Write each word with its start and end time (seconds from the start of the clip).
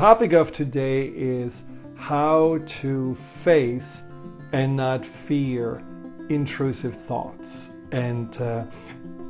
topic 0.00 0.32
of 0.32 0.50
today 0.50 1.08
is 1.08 1.62
how 1.94 2.58
to 2.66 3.14
face 3.44 4.00
and 4.52 4.74
not 4.74 5.04
fear 5.04 5.82
intrusive 6.30 6.98
thoughts. 7.04 7.68
And 7.92 8.34
uh, 8.40 8.64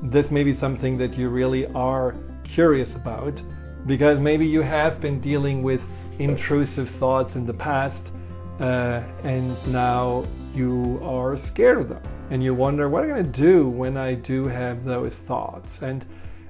this 0.01 0.31
may 0.31 0.45
be 0.45 0.55
something 0.55 0.97
that 0.99 1.19
you 1.19 1.29
really 1.29 1.67
are 1.75 2.15
curious 2.45 2.95
about 2.95 3.43
because 3.85 4.21
maybe 4.21 4.47
you 4.47 4.63
have 4.63 5.01
been 5.01 5.21
dealing 5.21 5.65
with 5.65 5.85
intrusive 6.21 6.89
thoughts 6.89 7.35
in 7.35 7.45
the 7.45 7.55
past 7.55 8.13
uh, 8.61 9.03
and 9.25 9.57
now 9.73 10.25
you 10.55 11.01
are 11.03 11.37
scared 11.37 11.79
of 11.79 11.89
them 11.89 12.03
and 12.31 12.45
you 12.45 12.55
wonder 12.55 12.89
what 12.89 13.03
am 13.03 13.11
I 13.11 13.15
going 13.15 13.25
to 13.25 13.41
do 13.41 13.69
when 13.69 13.97
I 13.97 14.15
do 14.15 14.47
have 14.47 14.85
those 14.85 15.17
thoughts. 15.17 15.83
And, 15.83 16.07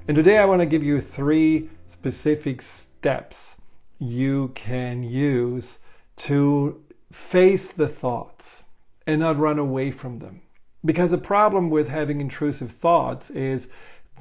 and 0.07 0.13
today 0.13 0.37
I 0.37 0.45
want 0.45 0.59
to 0.59 0.67
give 0.67 0.83
you 0.83 1.01
three 1.01 1.71
specific 1.89 2.61
steps 2.61 3.55
you 4.01 4.51
can 4.55 5.03
use 5.03 5.77
to 6.17 6.81
face 7.11 7.71
the 7.71 7.87
thoughts 7.87 8.63
and 9.05 9.19
not 9.19 9.37
run 9.37 9.59
away 9.59 9.91
from 9.91 10.17
them. 10.17 10.41
Because 10.83 11.11
the 11.11 11.19
problem 11.19 11.69
with 11.69 11.87
having 11.87 12.19
intrusive 12.19 12.71
thoughts 12.71 13.29
is 13.29 13.67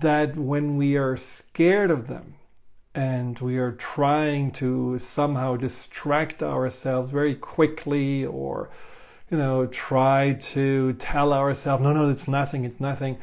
that 0.03 0.37
when 0.37 0.77
we 0.77 0.97
are 0.97 1.17
scared 1.17 1.91
of 1.91 2.09
them 2.09 2.35
and 2.95 3.39
we 3.39 3.57
are 3.57 3.73
trying 3.73 4.51
to 4.51 4.99
somehow 4.99 5.57
distract 5.57 6.43
ourselves 6.43 7.11
very 7.11 7.35
quickly 7.35 8.27
or 8.27 8.69
you 9.31 9.39
know 9.39 9.67
try 9.67 10.33
to 10.33 10.93
tell 10.95 11.33
ourselves 11.33 11.83
no 11.83 11.93
no 11.93 12.11
it's 12.11 12.27
nothing 12.27 12.65
it's 12.65 12.81
nothing 12.81 13.17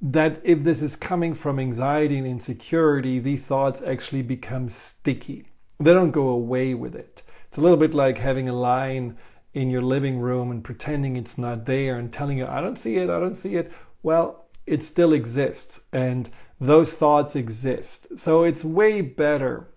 that 0.00 0.40
if 0.42 0.64
this 0.64 0.80
is 0.80 0.96
coming 0.96 1.34
from 1.34 1.58
anxiety 1.58 2.16
and 2.16 2.26
insecurity 2.26 3.18
these 3.18 3.42
thoughts 3.42 3.82
actually 3.82 4.22
become 4.22 4.70
sticky 4.70 5.44
they 5.80 5.92
don't 5.92 6.10
go 6.10 6.28
away 6.28 6.74
with 6.74 6.94
it. 6.94 7.22
It's 7.48 7.58
a 7.58 7.60
little 7.60 7.76
bit 7.76 7.94
like 7.94 8.18
having 8.18 8.48
a 8.48 8.54
line 8.54 9.16
in 9.52 9.70
your 9.70 9.82
living 9.82 10.18
room 10.18 10.50
and 10.50 10.64
pretending 10.64 11.16
it's 11.16 11.38
not 11.38 11.66
there 11.66 11.96
and 11.96 12.12
telling 12.12 12.38
you, 12.38 12.46
I 12.46 12.60
don't 12.60 12.78
see 12.78 12.96
it, 12.96 13.08
I 13.08 13.20
don't 13.20 13.36
see 13.36 13.56
it. 13.56 13.72
Well, 14.02 14.46
it 14.66 14.82
still 14.82 15.12
exists 15.12 15.80
and 15.92 16.30
those 16.60 16.92
thoughts 16.92 17.36
exist. 17.36 18.06
So 18.16 18.44
it's 18.44 18.64
way 18.64 19.00
better 19.00 19.68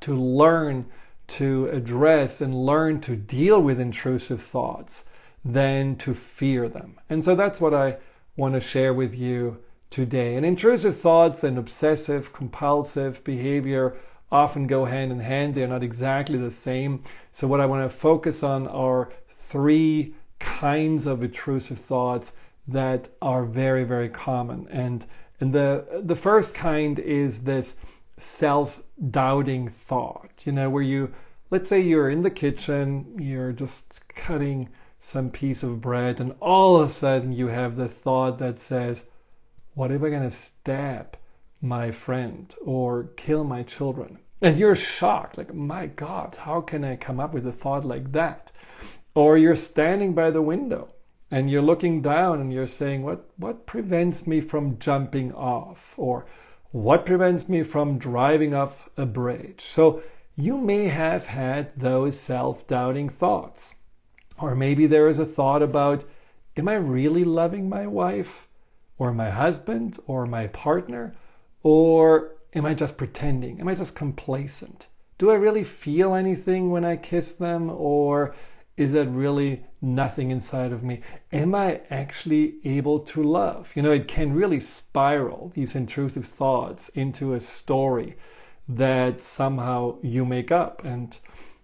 to 0.00 0.14
learn 0.14 0.86
to 1.28 1.68
address 1.68 2.40
and 2.40 2.66
learn 2.66 3.00
to 3.02 3.16
deal 3.16 3.60
with 3.60 3.80
intrusive 3.80 4.42
thoughts 4.42 5.04
than 5.44 5.96
to 5.96 6.14
fear 6.14 6.68
them. 6.68 6.98
And 7.08 7.24
so 7.24 7.34
that's 7.34 7.60
what 7.60 7.74
I 7.74 7.96
want 8.36 8.54
to 8.54 8.60
share 8.60 8.94
with 8.94 9.14
you 9.14 9.58
today. 9.90 10.36
And 10.36 10.46
intrusive 10.46 10.98
thoughts 10.98 11.42
and 11.44 11.58
obsessive 11.58 12.32
compulsive 12.32 13.22
behavior 13.24 13.96
often 14.32 14.66
go 14.66 14.86
hand 14.86 15.12
in 15.12 15.20
hand. 15.20 15.54
They're 15.54 15.68
not 15.68 15.84
exactly 15.84 16.38
the 16.38 16.50
same. 16.50 17.04
So, 17.30 17.46
what 17.46 17.60
I 17.60 17.66
want 17.66 17.88
to 17.88 17.96
focus 17.96 18.42
on 18.42 18.66
are 18.66 19.10
three 19.48 20.14
kinds 20.40 21.06
of 21.06 21.22
intrusive 21.22 21.78
thoughts 21.78 22.32
that 22.66 23.08
are 23.20 23.44
very, 23.44 23.84
very 23.84 24.08
common. 24.08 24.66
And, 24.70 25.04
and 25.40 25.52
the, 25.52 26.02
the 26.02 26.16
first 26.16 26.54
kind 26.54 26.98
is 26.98 27.40
this 27.40 27.74
self 28.18 28.80
doubting 29.10 29.68
thought, 29.68 30.30
you 30.44 30.52
know, 30.52 30.70
where 30.70 30.82
you, 30.82 31.12
let's 31.50 31.68
say 31.68 31.80
you're 31.80 32.10
in 32.10 32.22
the 32.22 32.30
kitchen, 32.30 33.16
you're 33.18 33.52
just 33.52 33.84
cutting 34.08 34.68
some 35.00 35.30
piece 35.30 35.62
of 35.62 35.80
bread, 35.80 36.20
and 36.20 36.34
all 36.40 36.76
of 36.76 36.88
a 36.88 36.92
sudden 36.92 37.32
you 37.32 37.48
have 37.48 37.76
the 37.76 37.88
thought 37.88 38.38
that 38.38 38.60
says, 38.60 39.04
What 39.74 39.90
if 39.90 40.02
I'm 40.02 40.10
going 40.10 40.30
to 40.30 40.36
stab 40.36 41.16
my 41.60 41.90
friend 41.90 42.54
or 42.64 43.10
kill 43.16 43.44
my 43.44 43.64
children? 43.64 44.18
And 44.42 44.58
you're 44.58 44.74
shocked, 44.74 45.38
like, 45.38 45.54
my 45.54 45.86
God, 45.86 46.36
how 46.40 46.60
can 46.60 46.84
I 46.84 46.96
come 46.96 47.20
up 47.20 47.32
with 47.32 47.46
a 47.46 47.52
thought 47.52 47.84
like 47.84 48.10
that? 48.10 48.50
Or 49.14 49.38
you're 49.38 49.54
standing 49.54 50.14
by 50.14 50.32
the 50.32 50.42
window 50.42 50.88
and 51.30 51.48
you're 51.48 51.62
looking 51.62 52.02
down 52.02 52.40
and 52.40 52.52
you're 52.52 52.66
saying, 52.66 53.04
what, 53.04 53.30
what 53.36 53.66
prevents 53.66 54.26
me 54.26 54.40
from 54.40 54.80
jumping 54.80 55.32
off? 55.32 55.94
Or 55.96 56.26
what 56.72 57.06
prevents 57.06 57.48
me 57.48 57.62
from 57.62 57.98
driving 57.98 58.52
off 58.52 58.88
a 58.96 59.06
bridge? 59.06 59.64
So 59.72 60.02
you 60.34 60.58
may 60.58 60.88
have 60.88 61.26
had 61.26 61.78
those 61.78 62.18
self 62.18 62.66
doubting 62.66 63.10
thoughts. 63.10 63.74
Or 64.38 64.56
maybe 64.56 64.86
there 64.86 65.08
is 65.08 65.20
a 65.20 65.26
thought 65.26 65.62
about, 65.62 66.02
am 66.56 66.66
I 66.66 66.74
really 66.74 67.24
loving 67.24 67.68
my 67.68 67.86
wife 67.86 68.48
or 68.98 69.12
my 69.12 69.30
husband 69.30 70.00
or 70.08 70.26
my 70.26 70.48
partner? 70.48 71.14
Or 71.62 72.31
Am 72.54 72.66
I 72.66 72.74
just 72.74 72.96
pretending? 72.96 73.60
Am 73.60 73.68
I 73.68 73.74
just 73.74 73.94
complacent? 73.94 74.86
Do 75.18 75.30
I 75.30 75.34
really 75.34 75.64
feel 75.64 76.14
anything 76.14 76.70
when 76.70 76.84
I 76.84 76.96
kiss 76.96 77.32
them? 77.32 77.70
Or 77.70 78.34
is 78.76 78.92
that 78.92 79.06
really 79.06 79.64
nothing 79.80 80.30
inside 80.30 80.72
of 80.72 80.82
me? 80.82 81.00
Am 81.32 81.54
I 81.54 81.80
actually 81.90 82.56
able 82.64 83.00
to 83.00 83.22
love? 83.22 83.72
You 83.74 83.82
know, 83.82 83.92
it 83.92 84.08
can 84.08 84.34
really 84.34 84.60
spiral 84.60 85.52
these 85.54 85.74
intrusive 85.74 86.26
thoughts 86.26 86.88
into 86.90 87.34
a 87.34 87.40
story 87.40 88.16
that 88.68 89.20
somehow 89.20 89.96
you 90.02 90.24
make 90.24 90.50
up. 90.50 90.84
And 90.84 91.16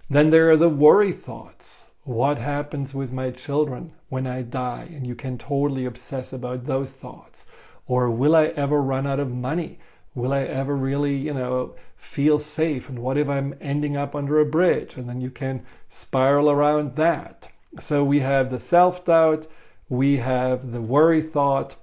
then 0.08 0.30
there 0.30 0.50
are 0.50 0.56
the 0.56 0.68
worry 0.68 1.12
thoughts. 1.12 1.90
What 2.04 2.38
happens 2.38 2.94
with 2.94 3.12
my 3.12 3.30
children 3.30 3.92
when 4.08 4.26
I 4.26 4.40
die? 4.40 4.88
And 4.90 5.06
you 5.06 5.14
can 5.14 5.36
totally 5.36 5.84
obsess 5.84 6.32
about 6.32 6.64
those 6.64 6.90
thoughts. 6.90 7.44
Or 7.86 8.10
will 8.10 8.34
I 8.34 8.46
ever 8.46 8.80
run 8.80 9.06
out 9.06 9.20
of 9.20 9.30
money? 9.30 9.78
Will 10.18 10.32
I 10.32 10.42
ever 10.42 10.76
really, 10.76 11.16
you 11.16 11.34
know, 11.34 11.74
feel 11.96 12.38
safe? 12.38 12.88
And 12.88 12.98
what 12.98 13.16
if 13.16 13.28
I'm 13.28 13.54
ending 13.60 13.96
up 13.96 14.14
under 14.14 14.40
a 14.40 14.46
bridge? 14.46 14.96
And 14.96 15.08
then 15.08 15.20
you 15.20 15.30
can 15.30 15.64
spiral 15.90 16.50
around 16.50 16.96
that. 16.96 17.48
So 17.80 18.02
we 18.02 18.20
have 18.20 18.50
the 18.50 18.58
self 18.58 19.04
doubt, 19.04 19.46
we 19.88 20.18
have 20.18 20.72
the 20.72 20.80
worry 20.80 21.22
thought, 21.22 21.76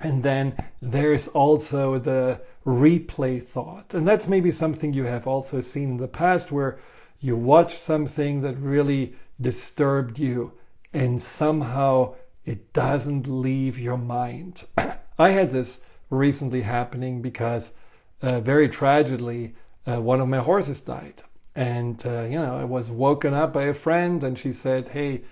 and 0.00 0.22
then 0.22 0.54
there's 0.80 1.28
also 1.28 1.98
the 1.98 2.40
replay 2.66 3.46
thought. 3.46 3.94
And 3.94 4.06
that's 4.06 4.28
maybe 4.28 4.50
something 4.50 4.92
you 4.92 5.04
have 5.04 5.26
also 5.26 5.60
seen 5.60 5.90
in 5.90 5.96
the 5.98 6.08
past 6.08 6.50
where 6.50 6.78
you 7.20 7.36
watch 7.36 7.78
something 7.78 8.40
that 8.42 8.58
really 8.58 9.14
disturbed 9.40 10.18
you 10.18 10.52
and 10.92 11.22
somehow 11.22 12.14
it 12.44 12.72
doesn't 12.72 13.26
leave 13.26 13.78
your 13.78 13.98
mind. 13.98 14.64
I 15.18 15.30
had 15.30 15.52
this 15.52 15.80
recently 16.10 16.62
happening 16.62 17.22
because 17.22 17.70
uh, 18.22 18.40
very 18.40 18.68
tragically, 18.68 19.54
uh, 19.86 20.00
one 20.00 20.20
of 20.20 20.28
my 20.28 20.38
horses 20.38 20.80
died. 20.80 21.22
And, 21.54 22.04
uh, 22.06 22.22
you 22.22 22.38
know, 22.38 22.58
I 22.58 22.64
was 22.64 22.90
woken 22.90 23.34
up 23.34 23.52
by 23.52 23.64
a 23.64 23.74
friend 23.74 24.22
and 24.22 24.38
she 24.38 24.52
said, 24.52 24.88
Hey, 24.88 25.22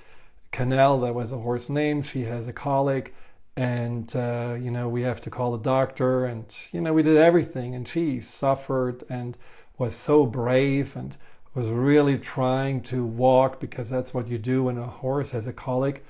Canal, 0.51 1.01
that 1.01 1.15
was 1.15 1.31
a 1.33 1.39
horse 1.39 1.69
name, 1.69 2.03
she 2.03 2.23
has 2.25 2.49
a 2.49 2.53
colic 2.53 3.15
and, 3.59 4.15
uh, 4.15 4.57
you 4.57 4.71
know, 4.71 4.89
we 4.89 5.03
have 5.03 5.21
to 5.23 5.31
call 5.31 5.51
the 5.51 5.59
doctor. 5.59 6.25
And, 6.27 6.45
you 6.71 6.81
know, 6.81 6.93
we 6.93 7.03
did 7.03 7.17
everything. 7.17 7.75
And 7.75 7.89
she 7.89 8.21
suffered 8.21 9.03
and 9.09 9.37
was 9.77 9.97
so 9.97 10.27
brave 10.27 10.95
and 10.95 11.17
was 11.57 11.67
really 11.67 12.19
trying 12.19 12.83
to 12.83 13.05
walk 13.05 13.59
because 13.59 13.91
that's 13.91 14.15
what 14.15 14.29
you 14.29 14.39
do 14.39 14.63
when 14.63 14.79
a 14.79 14.87
horse 14.87 15.33
has 15.33 15.49
a 15.49 15.53
colic 15.53 16.05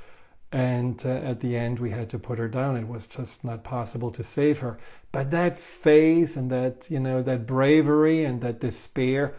and 0.50 1.04
uh, 1.04 1.08
at 1.08 1.40
the 1.40 1.56
end 1.56 1.78
we 1.78 1.90
had 1.90 2.10
to 2.10 2.18
put 2.18 2.38
her 2.38 2.48
down. 2.48 2.76
It 2.76 2.88
was 2.88 3.06
just 3.06 3.44
not 3.44 3.64
possible 3.64 4.10
to 4.12 4.22
save 4.22 4.58
her. 4.60 4.78
But 5.12 5.30
that 5.30 5.58
face 5.58 6.36
and 6.36 6.50
that 6.50 6.90
you 6.90 7.00
know 7.00 7.22
that 7.22 7.46
bravery 7.46 8.24
and 8.24 8.40
that 8.42 8.60
despair 8.60 9.34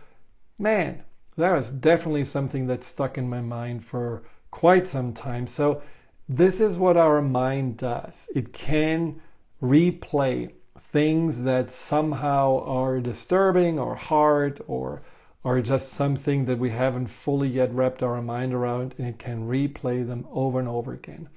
man 0.58 1.04
that 1.40 1.54
was 1.54 1.70
definitely 1.70 2.26
something 2.26 2.68
that 2.68 2.84
stuck 2.84 3.18
in 3.18 3.30
my 3.30 3.42
mind 3.42 3.86
for 3.86 4.24
quite 4.52 4.88
some 4.88 5.14
time. 5.14 5.48
So 5.48 5.82
this 6.28 6.60
is 6.60 6.78
what 6.78 6.98
our 6.98 7.22
mind 7.22 7.78
does. 7.78 8.28
It 8.36 8.52
can 8.52 9.22
replay 9.62 10.52
things 10.92 11.44
that 11.44 11.72
somehow 11.72 12.64
are 12.66 13.00
disturbing 13.00 13.80
or 13.80 13.96
hard 13.96 14.62
or 14.68 15.02
are 15.44 15.62
just 15.62 15.92
something 15.92 16.46
that 16.46 16.60
we 16.60 16.70
haven't 16.70 17.08
fully 17.08 17.48
yet 17.48 17.74
wrapped 17.74 18.04
our 18.04 18.22
mind 18.22 18.54
around 18.54 18.94
and 18.98 19.08
it 19.08 19.20
can 19.20 19.48
replay 19.48 20.06
them 20.06 20.28
over 20.32 20.60
and 20.60 20.68
over 20.68 20.94
again. 20.94 21.30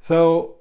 So 0.00 0.56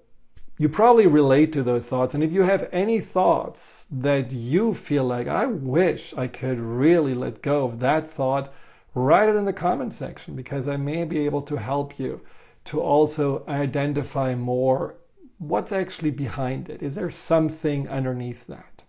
you 0.57 0.69
probably 0.69 1.07
relate 1.07 1.51
to 1.54 1.63
those 1.63 1.86
thoughts. 1.86 2.13
And 2.13 2.24
if 2.24 2.31
you 2.31 2.44
have 2.44 2.69
any 2.71 3.00
thoughts 3.00 3.86
that 3.92 4.31
you 4.31 4.74
feel 4.74 5.04
like, 5.04 5.27
I 5.27 5.45
wish 5.45 6.13
I 6.15 6.27
could 6.27 6.59
really 6.59 7.13
let 7.13 7.42
go 7.42 7.65
of 7.65 7.80
that 7.80 8.12
thought, 8.12 8.54
write 8.94 9.30
it 9.30 9.36
in 9.36 9.45
the 9.45 9.54
comment 9.54 9.94
section 9.94 10.36
because 10.36 10.68
I 10.68 10.77
may 10.77 11.04
be 11.04 11.25
able 11.25 11.42
to 11.44 11.57
help 11.57 12.00
you 12.00 12.21
to 12.65 12.81
also 12.81 13.44
identify 13.48 14.36
more 14.36 14.95
what's 15.38 15.71
actually 15.71 16.12
behind 16.12 16.69
it. 16.69 16.81
Is 16.81 16.95
there 16.95 17.12
something 17.12 17.89
underneath 17.89 18.48
that? 18.48 18.83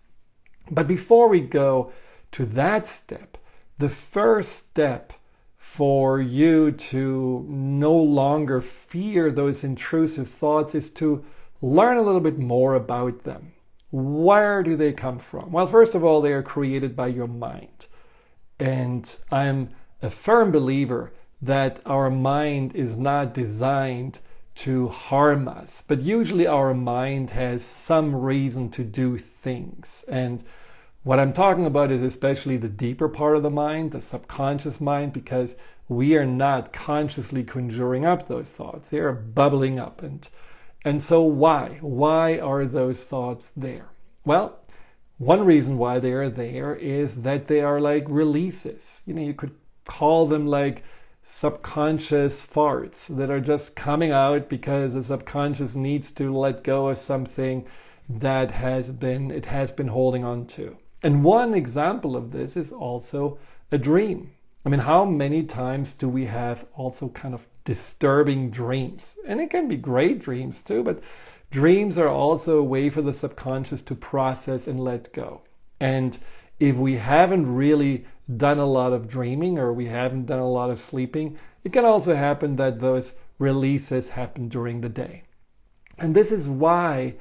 But 0.71 0.87
before 0.87 1.27
we 1.27 1.41
go 1.41 1.91
to 2.33 2.45
that 2.45 2.87
step, 2.87 3.37
the 3.77 3.89
first 3.89 4.55
step 4.55 5.13
for 5.57 6.19
you 6.19 6.71
to 6.71 7.45
no 7.47 7.93
longer 7.93 8.61
fear 8.61 9.31
those 9.31 9.63
intrusive 9.63 10.27
thoughts 10.27 10.73
is 10.73 10.89
to 10.89 11.23
learn 11.61 11.97
a 11.97 12.01
little 12.01 12.21
bit 12.21 12.39
more 12.39 12.73
about 12.73 13.23
them. 13.23 13.53
Where 13.91 14.63
do 14.63 14.75
they 14.75 14.91
come 14.91 15.19
from? 15.19 15.51
Well, 15.51 15.67
first 15.67 15.95
of 15.95 16.03
all, 16.03 16.21
they 16.21 16.33
are 16.33 16.43
created 16.43 16.95
by 16.95 17.07
your 17.07 17.27
mind. 17.27 17.87
And 18.59 19.15
I'm 19.31 19.69
a 20.01 20.09
firm 20.09 20.51
believer 20.51 21.13
that 21.41 21.79
our 21.85 22.09
mind 22.09 22.75
is 22.75 22.95
not 22.95 23.33
designed 23.33 24.19
to 24.55 24.87
harm 24.87 25.47
us, 25.47 25.83
but 25.87 26.01
usually 26.01 26.47
our 26.47 26.73
mind 26.73 27.29
has 27.29 27.63
some 27.63 28.15
reason 28.15 28.69
to 28.71 28.83
do 28.83 29.17
things. 29.17 30.03
And 30.07 30.43
what 31.07 31.21
I'm 31.21 31.31
talking 31.31 31.65
about 31.65 31.89
is 31.89 32.03
especially 32.03 32.57
the 32.57 32.67
deeper 32.67 33.07
part 33.07 33.37
of 33.37 33.43
the 33.43 33.49
mind, 33.49 33.93
the 33.93 34.01
subconscious 34.01 34.81
mind, 34.81 35.13
because 35.13 35.55
we 35.87 36.17
are 36.17 36.25
not 36.25 36.73
consciously 36.73 37.45
conjuring 37.45 38.05
up 38.05 38.27
those 38.27 38.49
thoughts. 38.49 38.89
They 38.89 38.97
are 38.97 39.13
bubbling 39.13 39.79
up. 39.79 40.03
And, 40.03 40.27
and 40.83 41.01
so, 41.01 41.21
why? 41.21 41.77
Why 41.79 42.39
are 42.39 42.65
those 42.65 43.05
thoughts 43.05 43.53
there? 43.55 43.87
Well, 44.25 44.59
one 45.17 45.45
reason 45.45 45.77
why 45.77 45.99
they 45.99 46.11
are 46.11 46.29
there 46.29 46.75
is 46.75 47.15
that 47.21 47.47
they 47.47 47.61
are 47.61 47.79
like 47.79 48.03
releases. 48.09 49.01
You 49.05 49.13
know, 49.13 49.21
you 49.21 49.33
could 49.33 49.55
call 49.85 50.27
them 50.27 50.45
like 50.45 50.83
subconscious 51.23 52.45
farts 52.45 53.07
that 53.15 53.29
are 53.29 53.39
just 53.39 53.77
coming 53.77 54.11
out 54.11 54.49
because 54.49 54.93
the 54.93 55.05
subconscious 55.05 55.73
needs 55.73 56.11
to 56.11 56.37
let 56.37 56.65
go 56.65 56.89
of 56.89 56.97
something 56.97 57.65
that 58.09 58.51
has 58.51 58.91
been 58.91 59.31
it 59.31 59.45
has 59.45 59.71
been 59.71 59.87
holding 59.87 60.25
on 60.25 60.45
to. 60.47 60.75
And 61.07 61.23
one 61.23 61.53
example 61.53 62.17
of 62.17 62.31
this 62.31 62.57
is 62.57 62.73
also 62.73 63.39
a 63.71 63.77
dream. 63.77 64.31
I 64.65 64.69
mean, 64.69 64.81
how 64.81 65.05
many 65.05 65.43
times 65.43 65.93
do 65.93 66.09
we 66.09 66.25
have 66.25 66.65
also 66.75 67.07
kind 67.07 67.33
of 67.33 67.47
disturbing 67.63 68.49
dreams? 68.49 69.15
And 69.25 69.39
it 69.39 69.49
can 69.49 69.69
be 69.69 69.77
great 69.77 70.19
dreams 70.19 70.61
too, 70.61 70.83
but 70.83 71.01
dreams 71.49 71.97
are 71.97 72.09
also 72.09 72.57
a 72.57 72.63
way 72.73 72.89
for 72.89 73.01
the 73.01 73.13
subconscious 73.13 73.81
to 73.83 73.95
process 73.95 74.67
and 74.67 74.81
let 74.81 75.13
go. 75.13 75.43
And 75.79 76.17
if 76.59 76.75
we 76.75 76.97
haven't 76.97 77.55
really 77.55 78.05
done 78.35 78.59
a 78.59 78.65
lot 78.65 78.91
of 78.91 79.07
dreaming 79.07 79.57
or 79.57 79.71
we 79.71 79.85
haven't 79.85 80.25
done 80.25 80.39
a 80.39 80.51
lot 80.59 80.71
of 80.71 80.81
sleeping, 80.81 81.37
it 81.63 81.71
can 81.71 81.85
also 81.85 82.15
happen 82.15 82.57
that 82.57 82.81
those 82.81 83.13
releases 83.39 84.09
happen 84.09 84.49
during 84.49 84.81
the 84.81 84.89
day. 84.89 85.23
And 85.97 86.13
this 86.13 86.33
is 86.33 86.49
why 86.49 87.15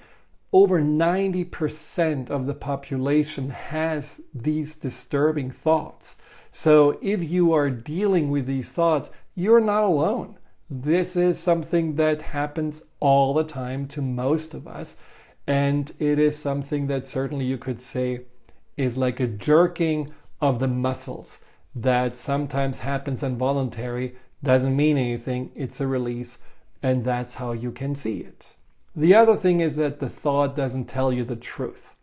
over 0.53 0.81
90% 0.81 2.31
of 2.31 2.47
the 2.47 2.55
population 2.55 3.51
has 3.51 4.21
these 4.33 4.75
disturbing 4.77 5.51
thoughts. 5.51 6.17
So 6.53 6.99
if 7.03 7.23
you 7.23 7.53
are 7.53 7.71
dealing 7.71 8.31
with 8.31 8.47
these 8.47 8.71
thoughts, 8.71 9.11
you're 9.35 9.61
not 9.61 9.83
alone. 9.83 10.39
This 10.71 11.15
is 11.17 11.39
something 11.39 11.97
that 11.97 12.23
happens 12.23 12.83
all 13.01 13.35
the 13.35 13.45
time 13.45 13.87
to 13.89 14.01
most 14.01 14.55
of 14.55 14.67
us. 14.67 14.97
And 15.47 15.93
it 15.99 16.19
is 16.19 16.39
something 16.39 16.87
that 16.87 17.07
certainly 17.07 17.45
you 17.45 17.59
could 17.59 17.83
say 17.83 18.23
is 18.77 18.97
like 18.97 19.21
a 19.21 19.27
jerking 19.27 20.13
of 20.41 20.59
the 20.59 20.69
muscles 20.69 21.39
that 21.75 22.17
sometimes 22.17 22.79
happens 22.79 23.23
involuntary, 23.23 24.17
doesn't 24.43 24.75
mean 24.75 24.97
anything, 24.97 25.51
it's 25.55 25.81
a 25.81 25.87
release, 25.87 26.39
and 26.83 27.05
that's 27.05 27.35
how 27.35 27.53
you 27.53 27.71
can 27.71 27.95
see 27.95 28.19
it. 28.21 28.49
The 28.99 29.15
other 29.15 29.37
thing 29.37 29.61
is 29.61 29.77
that 29.77 30.01
the 30.01 30.09
thought 30.09 30.57
doesn't 30.57 30.87
tell 30.87 31.13
you 31.13 31.23
the 31.23 31.37
truth. 31.37 31.95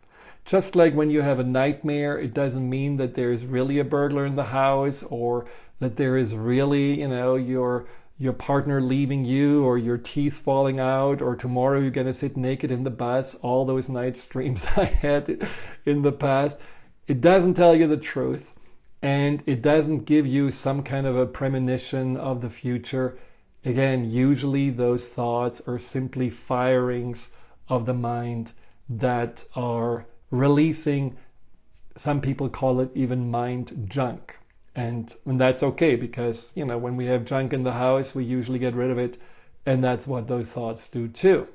Just 0.44 0.76
like 0.76 0.94
when 0.94 1.10
you 1.10 1.22
have 1.22 1.40
a 1.40 1.44
nightmare, 1.44 2.16
it 2.16 2.32
doesn't 2.32 2.70
mean 2.70 2.98
that 2.98 3.16
there's 3.16 3.44
really 3.44 3.80
a 3.80 3.84
burglar 3.84 4.24
in 4.24 4.36
the 4.36 4.44
house 4.44 5.02
or 5.10 5.46
that 5.80 5.96
there 5.96 6.16
is 6.16 6.36
really, 6.36 7.00
you 7.00 7.08
know, 7.08 7.34
your 7.34 7.88
your 8.16 8.32
partner 8.32 8.80
leaving 8.80 9.24
you 9.24 9.64
or 9.64 9.76
your 9.76 9.98
teeth 9.98 10.34
falling 10.34 10.78
out 10.78 11.20
or 11.20 11.34
tomorrow 11.34 11.80
you're 11.80 11.90
going 11.90 12.06
to 12.06 12.14
sit 12.14 12.36
naked 12.36 12.70
in 12.70 12.84
the 12.84 12.90
bus 12.90 13.34
all 13.42 13.64
those 13.64 13.88
night 13.88 14.16
streams 14.16 14.64
i 14.76 14.84
had 14.84 15.48
in 15.84 16.02
the 16.02 16.12
past 16.12 16.56
it 17.08 17.20
doesn't 17.20 17.54
tell 17.54 17.74
you 17.74 17.88
the 17.88 17.96
truth 17.96 18.52
and 19.02 19.42
it 19.46 19.60
doesn't 19.60 20.04
give 20.04 20.28
you 20.28 20.48
some 20.48 20.80
kind 20.80 21.08
of 21.08 21.16
a 21.16 21.26
premonition 21.26 22.16
of 22.16 22.40
the 22.40 22.48
future 22.48 23.18
Again, 23.64 24.10
usually 24.10 24.70
those 24.70 25.08
thoughts 25.08 25.62
are 25.66 25.78
simply 25.78 26.28
firings 26.28 27.30
of 27.68 27.86
the 27.86 27.94
mind 27.94 28.52
that 28.88 29.44
are 29.56 30.06
releasing, 30.30 31.16
some 31.96 32.20
people 32.20 32.48
call 32.48 32.80
it 32.80 32.90
even 32.94 33.30
mind 33.30 33.86
junk. 33.88 34.36
And, 34.74 35.14
and 35.24 35.40
that's 35.40 35.62
okay 35.62 35.96
because, 35.96 36.50
you 36.54 36.64
know, 36.64 36.76
when 36.76 36.96
we 36.96 37.06
have 37.06 37.24
junk 37.24 37.52
in 37.52 37.62
the 37.62 37.72
house, 37.72 38.14
we 38.14 38.24
usually 38.24 38.58
get 38.58 38.74
rid 38.74 38.90
of 38.90 38.98
it. 38.98 39.18
And 39.64 39.82
that's 39.82 40.06
what 40.06 40.28
those 40.28 40.48
thoughts 40.48 40.88
do 40.88 41.08
too. 41.08 41.48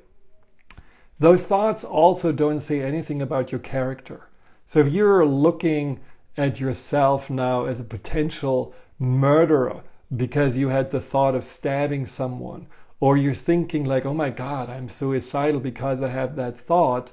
Those 1.18 1.44
thoughts 1.44 1.84
also 1.84 2.32
don't 2.32 2.60
say 2.60 2.80
anything 2.80 3.20
about 3.20 3.52
your 3.52 3.60
character. 3.60 4.28
So 4.66 4.80
if 4.80 4.92
you're 4.92 5.26
looking 5.26 6.00
at 6.36 6.58
yourself 6.58 7.28
now 7.28 7.66
as 7.66 7.78
a 7.78 7.84
potential 7.84 8.74
murderer, 8.98 9.82
because 10.14 10.56
you 10.56 10.68
had 10.68 10.90
the 10.90 11.00
thought 11.00 11.34
of 11.34 11.44
stabbing 11.44 12.06
someone, 12.06 12.66
or 12.98 13.16
you're 13.16 13.34
thinking, 13.34 13.84
like, 13.84 14.04
oh 14.04 14.14
my 14.14 14.30
God, 14.30 14.68
I'm 14.68 14.88
suicidal 14.88 15.60
because 15.60 16.02
I 16.02 16.08
have 16.08 16.36
that 16.36 16.58
thought, 16.58 17.10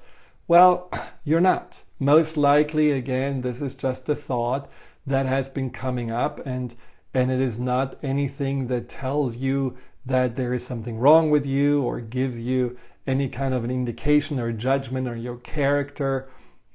well, 0.48 0.92
you're 1.24 1.40
not. 1.40 1.84
Most 2.00 2.38
likely, 2.38 2.92
again, 2.92 3.42
this 3.42 3.62
is 3.62 3.74
just 3.74 4.10
a 4.10 4.16
thought 4.16 4.70
that 5.06 5.26
has 5.26 5.50
been 5.50 5.70
coming 5.70 6.12
up, 6.12 6.46
and, 6.46 6.76
and 7.14 7.32
it 7.32 7.40
is 7.40 7.58
not 7.58 7.98
anything 8.04 8.68
that 8.68 8.90
tells 8.90 9.38
you 9.38 9.78
that 10.06 10.36
there 10.36 10.54
is 10.54 10.66
something 10.66 10.98
wrong 10.98 11.30
with 11.30 11.46
you 11.46 11.82
or 11.82 12.00
gives 12.00 12.40
you 12.40 12.78
any 13.06 13.30
kind 13.30 13.54
of 13.54 13.64
an 13.64 13.72
indication 13.72 14.40
or 14.40 14.52
judgment 14.52 15.08
or 15.08 15.16
your 15.16 15.38
character. 15.38 16.30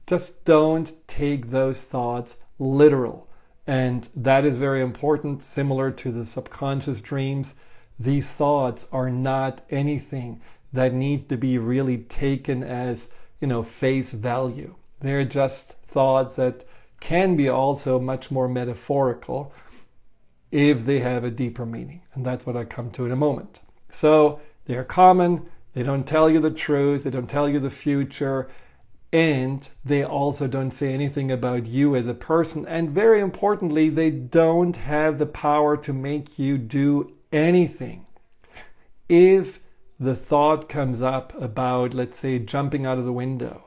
Just 0.07 0.45
don't 0.45 0.93
take 1.07 1.51
those 1.51 1.79
thoughts 1.79 2.37
literal. 2.59 3.29
And 3.67 4.09
that 4.17 4.44
is 4.44 4.56
very 4.56 4.82
important, 4.82 5.44
similar 5.44 5.91
to 5.93 6.11
the 6.11 6.26
subconscious 6.26 7.00
dreams. 7.00 7.55
These 7.99 8.29
thoughts 8.29 8.87
are 8.93 9.11
not 9.11 9.64
anything 9.70 10.41
that 10.73 10.93
need 10.93 11.29
to 11.29 11.37
be 11.37 11.59
really 11.59 11.99
taken 11.99 12.62
as, 12.62 13.09
you 13.41 13.47
know, 13.47 13.62
face 13.62 14.11
value. 14.12 14.75
They're 15.00 15.25
just 15.25 15.75
thoughts 15.88 16.37
that 16.37 16.67
can 17.00 17.37
be 17.37 17.49
also 17.49 17.99
much 17.99 18.31
more 18.31 18.49
metaphorical 18.49 19.53
if 20.50 20.85
they 20.85 21.00
have 21.00 21.25
a 21.25 21.31
deeper 21.31 21.67
meaning. 21.67 22.03
And 22.15 22.25
that's 22.25 22.47
what 22.47 22.56
I 22.56 22.65
come 22.65 22.91
to 22.93 23.06
in 23.06 23.12
a 23.12 23.17
moment. 23.17 23.61
So 23.91 24.41
they're 24.67 24.85
common, 24.85 25.47
they 25.75 25.82
don't 25.82 26.06
tell 26.06 26.31
you 26.31 26.41
the 26.41 26.50
truth, 26.50 27.05
they 27.05 27.11
don't 27.11 27.29
tell 27.29 27.49
you 27.49 27.61
the 27.61 27.70
future, 27.70 28.49
and 29.12 29.69
they 29.85 30.03
also 30.03 30.47
don't 30.47 30.70
say 30.70 30.93
anything 30.93 31.31
about 31.31 31.67
you 31.67 31.94
as 31.94 32.06
a 32.06 32.14
person. 32.14 32.67
And 32.67 32.91
very 32.91 33.20
importantly, 33.20 33.91
they 33.91 34.11
don't 34.11 34.76
have 34.76 35.19
the 35.19 35.26
power 35.26 35.76
to 35.76 35.93
make 35.93 36.38
you 36.38 36.56
do 36.56 37.13
anything. 37.31 38.06
If 39.10 39.60
the 40.01 40.17
thought 40.17 40.69
comes 40.69 41.03
up 41.03 41.41
about, 41.41 41.93
let's 41.93 42.19
say, 42.19 42.39
jumping 42.39 42.87
out 42.87 42.98
of 42.98 43.05
the 43.05 43.13
window, 43.13 43.65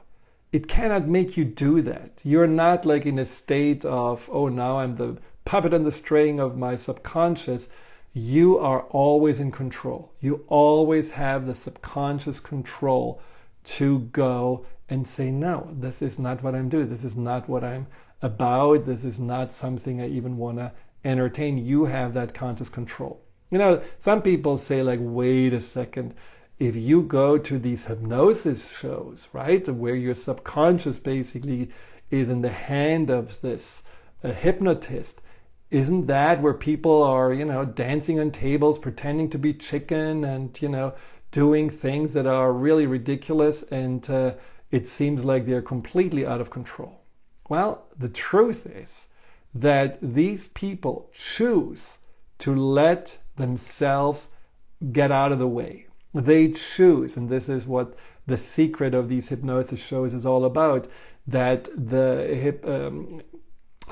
it 0.51 0.67
cannot 0.67 1.07
make 1.07 1.37
you 1.37 1.45
do 1.45 1.81
that. 1.83 2.19
You're 2.23 2.47
not 2.47 2.85
like 2.85 3.05
in 3.05 3.19
a 3.19 3.25
state 3.25 3.85
of, 3.85 4.27
oh, 4.31 4.47
now 4.47 4.79
I'm 4.79 4.95
the 4.95 5.17
puppet 5.43 5.75
on 5.75 5.83
the 5.83 5.91
string 5.91 6.39
of 6.39 6.57
my 6.57 6.75
subconscious. 6.75 7.67
You 8.13 8.57
are 8.57 8.81
always 8.83 9.39
in 9.39 9.51
control. 9.51 10.11
You 10.21 10.43
always 10.47 11.11
have 11.11 11.45
the 11.45 11.53
subconscious 11.53 12.39
control 12.39 13.21
to 13.65 13.99
go 14.11 14.65
and 14.89 15.07
say, 15.07 15.31
no, 15.31 15.69
this 15.71 16.01
is 16.01 16.19
not 16.19 16.43
what 16.43 16.55
I'm 16.55 16.69
doing. 16.69 16.89
This 16.89 17.03
is 17.03 17.15
not 17.15 17.49
what 17.49 17.63
I'm 17.63 17.87
about. 18.21 18.85
This 18.85 19.03
is 19.03 19.19
not 19.19 19.53
something 19.53 20.01
I 20.01 20.07
even 20.07 20.37
want 20.37 20.57
to 20.57 20.71
entertain. 21.03 21.57
You 21.57 21.85
have 21.85 22.13
that 22.13 22.33
conscious 22.33 22.69
control. 22.69 23.21
You 23.51 23.57
know, 23.57 23.81
some 23.99 24.21
people 24.21 24.57
say, 24.57 24.81
like, 24.81 24.99
wait 25.01 25.53
a 25.53 25.61
second. 25.61 26.13
If 26.57 26.75
you 26.75 27.01
go 27.01 27.37
to 27.37 27.59
these 27.59 27.85
hypnosis 27.85 28.71
shows, 28.79 29.27
right, 29.33 29.67
where 29.67 29.95
your 29.95 30.15
subconscious 30.15 30.99
basically 30.99 31.69
is 32.09 32.29
in 32.29 32.41
the 32.41 32.49
hand 32.49 33.09
of 33.09 33.41
this 33.41 33.83
a 34.23 34.33
hypnotist, 34.33 35.21
isn't 35.69 36.07
that 36.07 36.41
where 36.41 36.53
people 36.53 37.03
are, 37.03 37.33
you 37.33 37.45
know, 37.45 37.65
dancing 37.65 38.19
on 38.19 38.31
tables, 38.31 38.79
pretending 38.79 39.29
to 39.31 39.37
be 39.37 39.53
chicken, 39.53 40.23
and 40.23 40.59
you 40.61 40.69
know, 40.69 40.93
doing 41.35 41.69
things 41.69 42.13
that 42.13 42.25
are 42.25 42.53
really 42.53 42.87
ridiculous 42.87 43.61
and 43.69 44.09
uh, 44.09 44.31
it 44.71 44.87
seems 44.87 45.25
like 45.25 45.45
they're 45.45 45.61
completely 45.61 46.25
out 46.25 46.39
of 46.39 46.49
control. 46.49 47.01
Well, 47.49 47.83
the 47.99 48.07
truth 48.07 48.65
is 48.65 49.07
that 49.53 49.97
these 50.01 50.47
people 50.53 51.11
choose 51.35 51.97
to 52.39 52.55
let 52.55 53.17
themselves 53.35 54.29
get 54.93 55.11
out 55.11 55.33
of 55.33 55.39
the 55.39 55.47
way. 55.59 55.87
They 56.13 56.53
choose, 56.53 57.17
and 57.17 57.27
this 57.27 57.49
is 57.49 57.65
what 57.65 57.97
the 58.25 58.37
secret 58.37 58.93
of 58.93 59.09
these 59.09 59.27
hypnosis 59.27 59.81
shows 59.81 60.13
is 60.13 60.25
all 60.25 60.45
about, 60.45 60.87
that 61.27 61.67
the 61.75 62.29
hip, 62.43 62.65
um, 62.65 63.21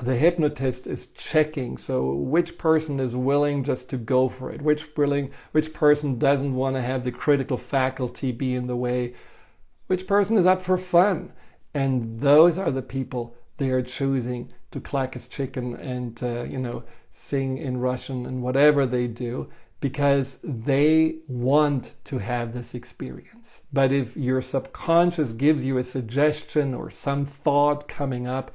the 0.02 0.16
hypnotist 0.16 0.86
is 0.86 1.06
checking 1.14 1.76
so 1.78 2.14
which 2.14 2.58
person 2.58 2.98
is 2.98 3.14
willing 3.14 3.62
just 3.62 3.88
to 3.88 3.96
go 3.96 4.28
for 4.28 4.50
it 4.50 4.60
which 4.60 4.96
willing 4.96 5.30
which 5.52 5.72
person 5.72 6.18
doesn't 6.18 6.54
want 6.54 6.74
to 6.74 6.82
have 6.82 7.04
the 7.04 7.12
critical 7.12 7.56
faculty 7.56 8.32
be 8.32 8.54
in 8.54 8.66
the 8.66 8.76
way 8.76 9.14
which 9.86 10.06
person 10.06 10.38
is 10.38 10.46
up 10.46 10.62
for 10.62 10.78
fun? 10.78 11.32
And 11.74 12.20
those 12.20 12.56
are 12.56 12.70
the 12.70 12.82
people 12.82 13.36
they 13.58 13.70
are 13.70 13.82
choosing 13.82 14.52
to 14.70 14.80
clack 14.80 15.14
as 15.14 15.26
chicken 15.26 15.76
and 15.76 16.20
uh, 16.22 16.42
you 16.44 16.58
know 16.58 16.84
sing 17.12 17.58
in 17.58 17.78
Russian 17.78 18.26
and 18.26 18.42
whatever 18.42 18.86
they 18.86 19.06
do 19.06 19.50
because 19.80 20.38
they 20.42 21.16
want 21.28 21.92
to 22.04 22.18
have 22.18 22.54
this 22.54 22.74
experience. 22.74 23.60
But 23.72 23.92
if 23.92 24.16
your 24.16 24.40
subconscious 24.40 25.32
gives 25.32 25.62
you 25.62 25.76
a 25.76 25.84
suggestion 25.84 26.72
or 26.72 26.90
some 26.90 27.26
thought 27.26 27.86
coming 27.86 28.26
up, 28.26 28.54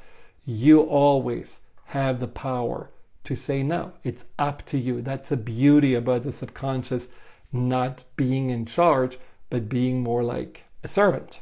you 0.50 0.82
always 0.82 1.60
have 1.86 2.20
the 2.20 2.28
power 2.28 2.90
to 3.24 3.36
say 3.36 3.62
no. 3.62 3.94
It's 4.04 4.26
up 4.40 4.66
to 4.68 4.80
you. 4.80 5.02
That's 5.02 5.30
the 5.30 5.38
beauty 5.38 5.94
about 5.94 6.24
the 6.24 6.32
subconscious 6.32 7.08
not 7.52 8.04
being 8.16 8.50
in 8.50 8.66
charge, 8.66 9.20
but 9.50 9.70
being 9.70 10.02
more 10.02 10.24
like 10.24 10.64
a 10.84 10.88
servant. 10.88 11.40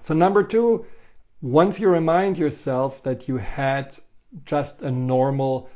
So, 0.00 0.14
number 0.14 0.42
two, 0.42 0.86
once 1.42 1.78
you 1.78 1.88
remind 1.88 2.38
yourself 2.38 3.02
that 3.02 3.28
you 3.28 3.36
had 3.36 3.98
just 4.46 4.80
a 4.80 4.90
normal 4.90 5.68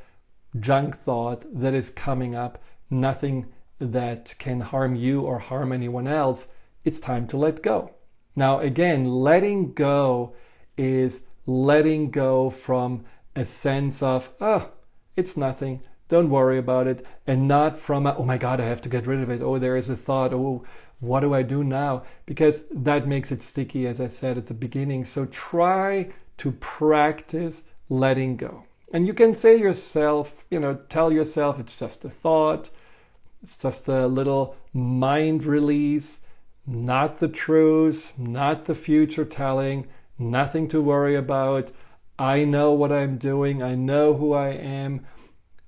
junk 0.58 0.98
thought 1.04 1.44
that 1.60 1.74
is 1.74 1.90
coming 1.90 2.34
up, 2.34 2.62
nothing 2.88 3.46
that 3.78 4.34
can 4.38 4.60
harm 4.60 4.94
you 4.94 5.20
or 5.20 5.38
harm 5.38 5.72
anyone 5.72 6.08
else, 6.08 6.46
it's 6.84 6.98
time 6.98 7.26
to 7.28 7.36
let 7.36 7.62
go. 7.62 7.90
Now, 8.34 8.60
again, 8.60 9.04
letting 9.04 9.74
go 9.74 10.34
is 10.76 11.22
letting 11.48 12.10
go 12.10 12.50
from 12.50 13.06
a 13.34 13.42
sense 13.42 14.02
of, 14.02 14.28
oh, 14.38 14.68
it's 15.16 15.34
nothing, 15.34 15.80
don't 16.10 16.28
worry 16.28 16.58
about 16.58 16.86
it, 16.86 17.04
and 17.26 17.48
not 17.48 17.78
from, 17.78 18.06
a, 18.06 18.14
oh 18.16 18.22
my 18.22 18.36
God, 18.36 18.60
I 18.60 18.66
have 18.66 18.82
to 18.82 18.88
get 18.90 19.06
rid 19.06 19.20
of 19.20 19.30
it. 19.30 19.40
Oh, 19.40 19.58
there 19.58 19.76
is 19.76 19.88
a 19.88 19.96
thought, 19.96 20.34
oh, 20.34 20.64
what 21.00 21.20
do 21.20 21.32
I 21.32 21.42
do 21.42 21.64
now? 21.64 22.02
Because 22.26 22.64
that 22.70 23.08
makes 23.08 23.32
it 23.32 23.42
sticky, 23.42 23.86
as 23.86 23.98
I 23.98 24.08
said 24.08 24.36
at 24.36 24.46
the 24.46 24.54
beginning. 24.54 25.06
So 25.06 25.24
try 25.24 26.12
to 26.36 26.52
practice 26.52 27.62
letting 27.88 28.36
go. 28.36 28.64
And 28.92 29.06
you 29.06 29.14
can 29.14 29.34
say 29.34 29.58
yourself, 29.58 30.44
you 30.50 30.60
know, 30.60 30.78
tell 30.90 31.10
yourself 31.10 31.58
it's 31.58 31.76
just 31.76 32.04
a 32.04 32.10
thought, 32.10 32.68
it's 33.42 33.56
just 33.56 33.88
a 33.88 34.06
little 34.06 34.54
mind 34.74 35.44
release, 35.44 36.18
not 36.66 37.20
the 37.20 37.28
truth, 37.28 38.12
not 38.18 38.66
the 38.66 38.74
future 38.74 39.24
telling, 39.24 39.86
nothing 40.18 40.68
to 40.68 40.80
worry 40.80 41.16
about. 41.16 41.70
I 42.18 42.44
know 42.44 42.72
what 42.72 42.92
I'm 42.92 43.18
doing, 43.18 43.62
I 43.62 43.74
know 43.74 44.14
who 44.14 44.32
I 44.32 44.48
am. 44.48 45.06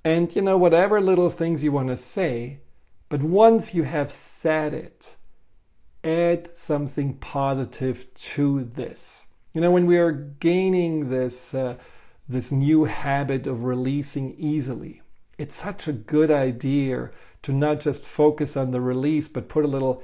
And, 0.04 0.34
you 0.34 0.42
know, 0.42 0.56
whatever 0.56 1.00
little 1.00 1.30
things 1.30 1.62
you 1.62 1.72
want 1.72 1.88
to 1.88 1.96
say, 1.96 2.60
but 3.08 3.22
once 3.22 3.74
you 3.74 3.84
have 3.84 4.10
said 4.10 4.74
it, 4.74 5.16
add 6.02 6.50
something 6.54 7.14
positive 7.18 8.12
to 8.14 8.64
this. 8.64 9.24
You 9.52 9.60
know, 9.60 9.70
when 9.70 9.86
we 9.86 9.98
are 9.98 10.12
gaining 10.12 11.10
this. 11.10 11.54
Uh, 11.54 11.76
this 12.30 12.52
new 12.52 12.84
habit 12.84 13.46
of 13.46 13.64
releasing 13.64 14.34
easily. 14.38 15.02
It's 15.36 15.56
such 15.56 15.88
a 15.88 15.92
good 15.92 16.30
idea 16.30 17.10
to 17.42 17.52
not 17.52 17.80
just 17.80 18.02
focus 18.04 18.56
on 18.56 18.70
the 18.70 18.80
release, 18.80 19.26
but 19.26 19.48
put 19.48 19.64
a 19.64 19.68
little 19.68 20.02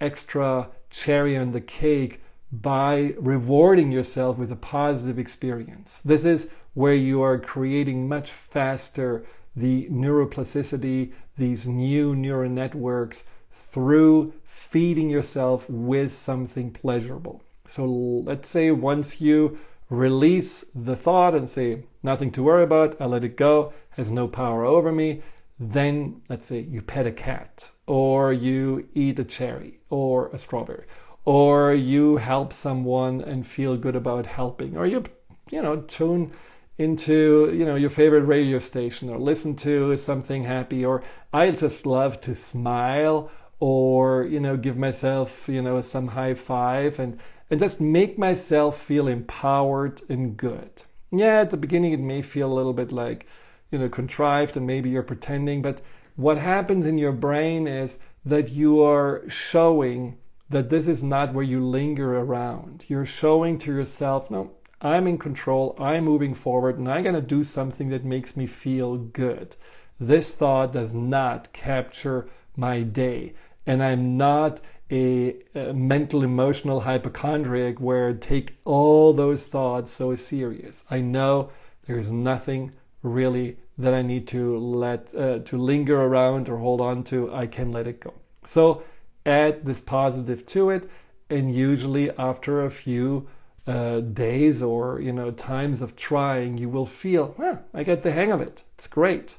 extra 0.00 0.70
cherry 0.88 1.36
on 1.36 1.52
the 1.52 1.60
cake 1.60 2.22
by 2.52 3.14
rewarding 3.18 3.90
yourself 3.90 4.38
with 4.38 4.52
a 4.52 4.56
positive 4.56 5.18
experience. 5.18 6.00
This 6.04 6.24
is 6.24 6.48
where 6.74 6.94
you 6.94 7.22
are 7.22 7.38
creating 7.38 8.08
much 8.08 8.30
faster 8.30 9.24
the 9.56 9.88
neuroplasticity, 9.90 11.12
these 11.38 11.66
new 11.66 12.14
neural 12.14 12.50
networks, 12.50 13.24
through 13.50 14.34
feeding 14.44 15.08
yourself 15.08 15.68
with 15.68 16.12
something 16.12 16.70
pleasurable. 16.70 17.42
So 17.66 17.84
let's 17.86 18.48
say 18.48 18.70
once 18.70 19.20
you 19.20 19.58
release 19.88 20.64
the 20.74 20.96
thought 20.96 21.34
and 21.34 21.48
say, 21.48 21.84
nothing 22.02 22.30
to 22.32 22.42
worry 22.42 22.64
about, 22.64 23.00
I 23.00 23.06
let 23.06 23.24
it 23.24 23.36
go, 23.36 23.72
has 23.90 24.10
no 24.10 24.28
power 24.28 24.64
over 24.64 24.92
me. 24.92 25.22
Then, 25.58 26.20
let's 26.28 26.46
say 26.46 26.60
you 26.60 26.82
pet 26.82 27.06
a 27.06 27.12
cat, 27.12 27.70
or 27.86 28.32
you 28.32 28.88
eat 28.94 29.18
a 29.18 29.24
cherry, 29.24 29.78
or 29.88 30.28
a 30.28 30.38
strawberry, 30.38 30.84
or 31.26 31.74
you 31.74 32.16
help 32.16 32.54
someone 32.54 33.20
and 33.20 33.46
feel 33.46 33.76
good 33.76 33.94
about 33.94 34.24
helping, 34.24 34.74
or 34.76 34.86
you, 34.86 35.04
you 35.50 35.60
know, 35.60 35.82
tune 35.82 36.32
into 36.78 37.50
you 37.54 37.64
know 37.64 37.76
your 37.76 37.90
favorite 37.90 38.24
radio 38.24 38.58
station 38.58 39.08
or 39.08 39.18
listen 39.18 39.56
to 39.56 39.96
something 39.96 40.44
happy 40.44 40.84
or 40.84 41.02
i 41.32 41.50
just 41.50 41.86
love 41.86 42.20
to 42.20 42.34
smile 42.34 43.30
or 43.60 44.24
you 44.24 44.38
know 44.38 44.58
give 44.58 44.76
myself 44.76 45.48
you 45.48 45.62
know 45.62 45.80
some 45.80 46.08
high 46.08 46.34
five 46.34 46.98
and 46.98 47.18
and 47.50 47.60
just 47.60 47.80
make 47.80 48.18
myself 48.18 48.80
feel 48.80 49.06
empowered 49.06 50.02
and 50.08 50.36
good. 50.36 50.70
Yeah, 51.12 51.40
at 51.40 51.50
the 51.50 51.56
beginning 51.56 51.92
it 51.92 52.00
may 52.00 52.22
feel 52.22 52.52
a 52.52 52.54
little 52.54 52.72
bit 52.72 52.90
like, 52.90 53.26
you 53.70 53.78
know, 53.78 53.88
contrived 53.88 54.56
and 54.56 54.66
maybe 54.66 54.90
you're 54.90 55.02
pretending, 55.02 55.62
but 55.62 55.80
what 56.16 56.38
happens 56.38 56.86
in 56.86 56.98
your 56.98 57.12
brain 57.12 57.66
is 57.68 57.98
that 58.24 58.48
you 58.50 58.82
are 58.82 59.22
showing 59.28 60.18
that 60.48 60.70
this 60.70 60.86
is 60.86 61.02
not 61.02 61.34
where 61.34 61.44
you 61.44 61.64
linger 61.64 62.18
around. 62.18 62.84
You're 62.88 63.06
showing 63.06 63.58
to 63.60 63.72
yourself, 63.72 64.30
no, 64.30 64.52
I'm 64.80 65.06
in 65.06 65.18
control, 65.18 65.74
I'm 65.78 66.04
moving 66.04 66.34
forward, 66.34 66.78
and 66.78 66.88
I'm 66.88 67.02
going 67.02 67.14
to 67.14 67.20
do 67.20 67.42
something 67.44 67.88
that 67.88 68.04
makes 68.04 68.36
me 68.36 68.46
feel 68.46 68.96
good. 68.96 69.56
This 69.98 70.32
thought 70.32 70.72
does 70.72 70.92
not 70.92 71.52
capture 71.52 72.28
my 72.56 72.82
day, 72.82 73.34
and 73.66 73.82
I'm 73.82 74.16
not 74.16 74.60
a, 74.90 75.36
a, 75.54 75.72
mental 75.72 76.22
emotional 76.22 76.80
hypochondriac 76.80 77.80
where 77.80 78.10
I 78.10 78.12
take 78.12 78.56
all 78.64 79.12
those 79.12 79.46
thoughts 79.46 79.92
so 79.92 80.14
serious. 80.14 80.84
I 80.90 81.00
know 81.00 81.50
there's 81.86 82.10
nothing 82.10 82.72
really 83.02 83.56
that 83.78 83.94
I 83.94 84.02
need 84.02 84.28
to 84.28 84.58
let 84.58 85.08
uh, 85.14 85.40
to 85.40 85.58
linger 85.58 86.00
around 86.00 86.48
or 86.48 86.58
hold 86.58 86.80
on 86.80 87.02
to. 87.04 87.34
I 87.34 87.46
can 87.46 87.72
let 87.72 87.86
it 87.86 88.00
go. 88.00 88.14
So 88.44 88.82
add 89.26 89.64
this 89.64 89.80
positive 89.80 90.46
to 90.46 90.70
it, 90.70 90.88
and 91.28 91.54
usually 91.54 92.10
after 92.12 92.64
a 92.64 92.70
few 92.70 93.28
uh, 93.66 94.00
days 94.00 94.62
or 94.62 95.00
you 95.00 95.12
know 95.12 95.30
times 95.30 95.82
of 95.82 95.96
trying, 95.96 96.56
you 96.56 96.68
will 96.68 96.86
feel, 96.86 97.34
well, 97.36 97.64
I 97.74 97.82
get 97.82 98.02
the 98.02 98.12
hang 98.12 98.30
of 98.30 98.40
it. 98.40 98.62
It's 98.78 98.86
great. 98.86 99.36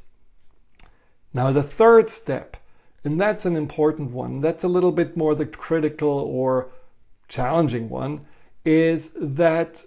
Now 1.34 1.51
the 1.51 1.63
third 1.63 2.10
step 2.10 2.58
and 3.08 3.22
that's 3.22 3.46
an 3.46 3.56
important 3.56 4.12
one. 4.12 4.41
That's 4.41 4.65
a 4.65 4.67
little 4.67 4.91
bit 4.91 5.15
more 5.15 5.34
the 5.34 5.46
critical 5.46 6.10
or 6.10 6.67
challenging 7.29 7.88
one 7.88 8.25
is 8.65 9.12
that 9.15 9.86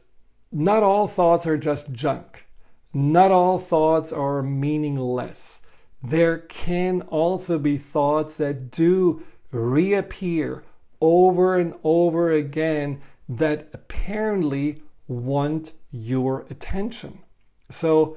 not 0.51 0.83
all 0.83 1.07
thoughts 1.07 1.47
are 1.47 1.59
just 1.59 1.93
junk. 1.93 2.47
Not 2.95 3.31
all 3.31 3.59
thoughts 3.59 4.11
are 4.11 4.43
meaningless. 4.43 5.61
There 6.03 6.39
can 6.39 7.03
also 7.03 7.59
be 7.59 7.77
thoughts 7.77 8.37
that 8.37 8.71
do 8.71 9.23
reappear 9.51 10.65
over 11.01 11.59
and 11.59 11.75
over 11.83 12.31
again 12.33 13.01
that 13.29 13.69
apparently 13.73 14.83
want 15.09 15.73
your 15.91 16.47
attention. 16.51 17.21
So, 17.71 18.17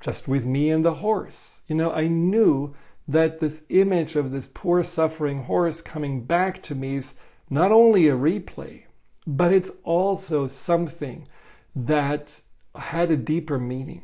just 0.00 0.28
with 0.28 0.44
me 0.44 0.70
and 0.70 0.84
the 0.84 0.94
horse, 0.94 1.60
you 1.66 1.74
know, 1.74 1.90
I 1.90 2.06
knew 2.06 2.74
that 3.08 3.40
this 3.40 3.62
image 3.68 4.16
of 4.16 4.30
this 4.30 4.48
poor 4.52 4.82
suffering 4.82 5.44
horse 5.44 5.80
coming 5.80 6.24
back 6.24 6.62
to 6.64 6.74
me 6.74 6.96
is 6.96 7.14
not 7.48 7.72
only 7.72 8.08
a 8.08 8.16
replay, 8.16 8.82
but 9.26 9.52
it's 9.52 9.70
also 9.84 10.46
something 10.46 11.26
that 11.74 12.40
had 12.74 13.10
a 13.10 13.16
deeper 13.16 13.58
meaning. 13.58 14.02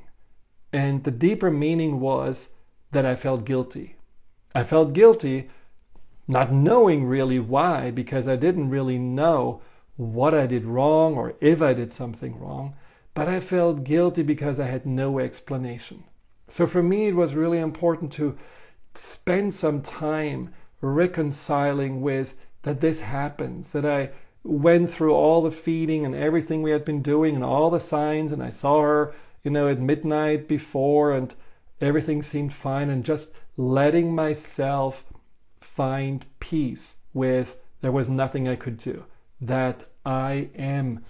And 0.73 1.05
the 1.05 1.11
deeper 1.11 1.51
meaning 1.51 2.01
was 2.01 2.49
that 2.93 3.05
I 3.05 3.17
felt 3.17 3.45
guilty. 3.45 3.97
I 4.55 4.65
felt 4.65 4.93
guilty 4.93 5.51
not 6.29 6.53
knowing 6.53 7.05
really 7.05 7.39
why, 7.39 7.91
because 7.91 8.29
I 8.29 8.37
didn't 8.37 8.71
really 8.71 8.99
know 8.99 9.63
what 9.97 10.35
I 10.35 10.47
did 10.47 10.65
wrong 10.65 11.17
or 11.17 11.35
if 11.41 11.61
I 11.61 11.75
did 11.75 11.93
something 11.93 12.39
wrong, 12.39 12.75
but 13.15 13.29
I 13.29 13.41
felt 13.41 13.85
guilty 13.85 14.23
because 14.23 14.59
I 14.59 14.67
had 14.67 14.87
no 14.87 15.19
explanation. 15.19 16.05
So 16.49 16.67
for 16.67 16.83
me, 16.83 17.09
it 17.09 17.17
was 17.17 17.35
really 17.35 17.59
important 17.59 18.13
to 18.15 18.39
spend 18.95 19.55
some 19.55 19.83
time 19.83 20.53
reconciling 20.81 22.03
with 22.03 22.37
that 22.63 22.81
this 22.81 23.01
happens, 23.01 23.71
that 23.71 23.85
I 23.85 24.11
went 24.45 24.93
through 24.93 25.15
all 25.15 25.43
the 25.43 25.51
feeding 25.51 26.05
and 26.05 26.15
everything 26.15 26.63
we 26.63 26.71
had 26.71 26.85
been 26.85 27.03
doing 27.03 27.35
and 27.35 27.45
all 27.45 27.71
the 27.71 27.81
signs, 27.81 28.33
and 28.33 28.43
I 28.43 28.51
saw 28.51 28.81
her, 28.83 29.15
you 29.43 29.51
know, 29.51 29.69
at 29.69 29.81
midnight 29.81 30.49
before, 30.49 31.13
and 31.13 31.35
everything 31.81 32.23
seemed 32.23 32.55
fine, 32.55 32.91
and 32.91 33.05
just 33.05 33.29
letting 33.57 34.15
myself 34.15 35.05
find 35.75 36.25
peace 36.41 36.95
with 37.13 37.57
there 37.81 37.93
was 37.93 38.09
nothing 38.09 38.49
I 38.49 38.57
could 38.57 38.79
do, 38.79 39.05
that 39.41 39.85
I 40.05 40.49
am 40.57 41.05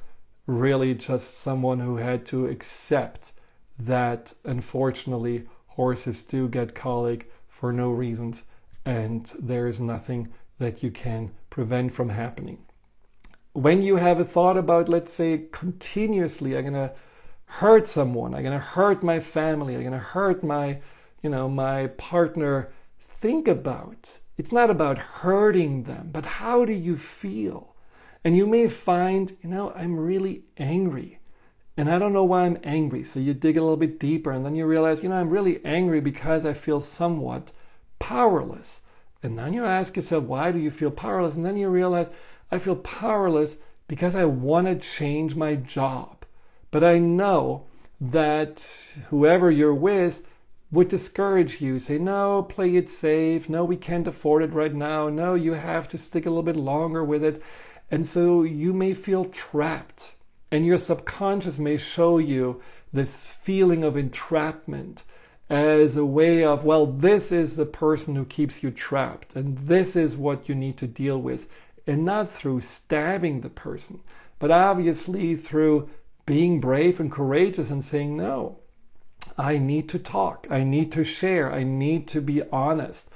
really 0.47 0.95
just 0.95 1.39
someone 1.39 1.81
who 1.81 1.97
had 1.97 2.27
to 2.27 2.47
accept 2.47 3.33
that 3.79 4.33
unfortunately 4.45 5.45
horses 5.67 6.23
do 6.23 6.49
get 6.49 6.75
colic 6.75 7.31
for 7.49 7.73
no 7.73 7.91
reasons, 7.91 8.43
and 8.85 9.31
there 9.39 9.67
is 9.67 9.79
nothing 9.79 10.29
that 10.59 10.83
you 10.83 10.91
can 10.91 11.31
prevent 11.51 11.93
from 11.93 12.09
happening. 12.09 12.59
When 13.53 13.83
you 13.83 13.97
have 13.97 14.19
a 14.19 14.25
thought 14.25 14.57
about, 14.57 14.89
let's 14.89 15.13
say, 15.13 15.47
continuously, 15.53 16.57
I'm 16.57 16.65
gonna 16.65 16.93
hurt 17.53 17.87
someone. 17.87 18.35
I'm 18.35 18.43
going 18.43 18.59
to 18.59 18.65
hurt 18.65 19.03
my 19.03 19.21
family. 19.21 19.75
I'm 19.75 19.83
going 19.83 19.93
to 19.93 19.99
hurt 19.99 20.43
my, 20.43 20.81
you 21.23 21.29
know, 21.29 21.49
my 21.51 21.89
partner. 21.99 22.73
Think 23.19 23.47
about. 23.47 24.09
It's 24.37 24.53
not 24.53 24.71
about 24.71 24.99
hurting 24.99 25.85
them, 25.85 26.11
but 26.13 26.25
how 26.25 26.65
do 26.65 26.73
you 26.73 26.97
feel? 26.97 27.75
And 28.25 28.37
you 28.37 28.47
may 28.47 28.69
find, 28.69 29.37
you 29.43 29.49
know, 29.49 29.73
I'm 29.73 29.99
really 29.99 30.43
angry. 30.57 31.19
And 31.77 31.91
I 31.91 31.99
don't 31.99 32.13
know 32.13 32.25
why 32.25 32.43
I'm 32.43 32.59
angry. 32.63 33.05
So 33.05 33.19
you 33.21 33.35
dig 33.35 33.57
a 33.57 33.63
little 33.63 33.77
bit 33.77 33.99
deeper 33.99 34.31
and 34.31 34.45
then 34.45 34.55
you 34.55 34.67
realize, 34.67 35.03
you 35.03 35.09
know, 35.09 35.17
I'm 35.17 35.31
really 35.31 35.65
angry 35.65 36.01
because 36.01 36.45
I 36.45 36.53
feel 36.55 36.81
somewhat 36.81 37.53
powerless. 37.99 38.81
And 39.23 39.39
then 39.39 39.53
you 39.53 39.65
ask 39.65 39.97
yourself, 39.97 40.25
why 40.25 40.53
do 40.53 40.59
you 40.59 40.71
feel 40.71 40.91
powerless? 40.91 41.35
And 41.35 41.45
then 41.45 41.57
you 41.57 41.69
realize, 41.69 42.09
I 42.51 42.59
feel 42.59 42.77
powerless 42.77 43.57
because 43.89 44.15
I 44.15 44.25
want 44.25 44.67
to 44.67 44.89
change 44.97 45.35
my 45.35 45.55
job. 45.55 46.25
But 46.71 46.85
I 46.85 46.99
know 46.99 47.65
that 48.01 48.67
whoever 49.11 49.51
you're 49.51 49.75
with 49.75 50.23
would 50.73 50.89
discourage 50.89 51.61
you, 51.61 51.79
say, 51.79 51.99
no, 51.99 52.43
play 52.43 52.75
it 52.77 52.89
safe. 52.89 53.49
No, 53.49 53.65
we 53.65 53.77
can't 53.77 54.09
afford 54.09 54.43
it 54.43 54.53
right 54.53 54.75
now. 54.75 55.09
No, 55.09 55.35
you 55.35 55.53
have 55.53 55.89
to 55.91 55.99
stick 55.99 56.27
a 56.27 56.31
little 56.31 56.43
bit 56.43 56.57
longer 56.57 57.05
with 57.05 57.23
it. 57.23 57.43
And 57.91 58.07
so 58.07 58.43
you 58.43 58.73
may 58.73 58.95
feel 58.95 59.27
trapped. 59.27 60.15
And 60.51 60.67
your 60.67 60.79
subconscious 60.79 61.59
may 61.59 61.77
show 61.77 62.19
you 62.19 62.63
this 62.93 63.27
feeling 63.43 63.85
of 63.85 63.97
entrapment 63.97 65.05
as 65.49 65.97
a 65.97 66.05
way 66.05 66.43
of, 66.43 66.65
well, 66.65 66.87
this 66.87 67.31
is 67.31 67.57
the 67.57 67.67
person 67.67 68.17
who 68.17 68.25
keeps 68.25 68.63
you 68.63 68.71
trapped, 68.71 69.37
and 69.37 69.59
this 69.59 69.95
is 69.95 70.17
what 70.17 70.49
you 70.49 70.55
need 70.55 70.79
to 70.79 70.87
deal 70.87 71.21
with 71.21 71.47
and 71.87 72.05
not 72.05 72.33
through 72.33 72.61
stabbing 72.61 73.41
the 73.41 73.51
person, 73.51 74.01
but 74.39 74.51
obviously 74.51 75.35
through 75.35 75.89
being 76.25 76.61
brave 76.61 77.01
and 77.01 77.11
courageous 77.11 77.71
and 77.71 77.85
saying, 77.85 78.17
No, 78.17 78.59
I 79.39 79.59
need 79.59 79.89
to 79.91 79.99
talk, 79.99 80.47
I 80.51 80.65
need 80.65 80.93
to 80.93 81.05
share, 81.05 81.53
I 81.53 81.63
need 81.63 82.07
to 82.09 82.21
be 82.21 82.43
honest, 82.51 83.09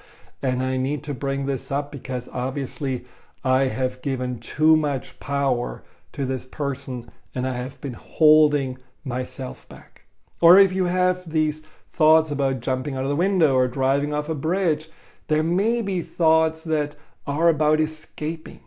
and 0.42 0.62
I 0.62 0.76
need 0.76 1.02
to 1.04 1.14
bring 1.14 1.46
this 1.46 1.70
up 1.70 1.92
because 1.92 2.28
obviously 2.32 3.04
I 3.44 3.68
have 3.68 4.02
given 4.02 4.38
too 4.38 4.76
much 4.76 5.20
power 5.20 5.82
to 6.12 6.24
this 6.24 6.46
person 6.46 7.10
and 7.34 7.46
I 7.46 7.54
have 7.54 7.80
been 7.80 7.94
holding 7.94 8.78
myself 9.04 9.68
back. 9.68 10.06
Or 10.40 10.58
if 10.58 10.72
you 10.72 10.86
have 10.86 11.30
these 11.30 11.62
thoughts 11.92 12.30
about 12.30 12.60
jumping 12.60 12.96
out 12.96 13.04
of 13.04 13.08
the 13.08 13.16
window 13.16 13.54
or 13.54 13.68
driving 13.68 14.12
off 14.12 14.28
a 14.28 14.34
bridge, 14.34 14.90
there 15.28 15.42
may 15.42 15.82
be 15.82 16.02
thoughts 16.02 16.62
that 16.62 16.96
are 17.26 17.48
about 17.48 17.80
escaping, 17.80 18.60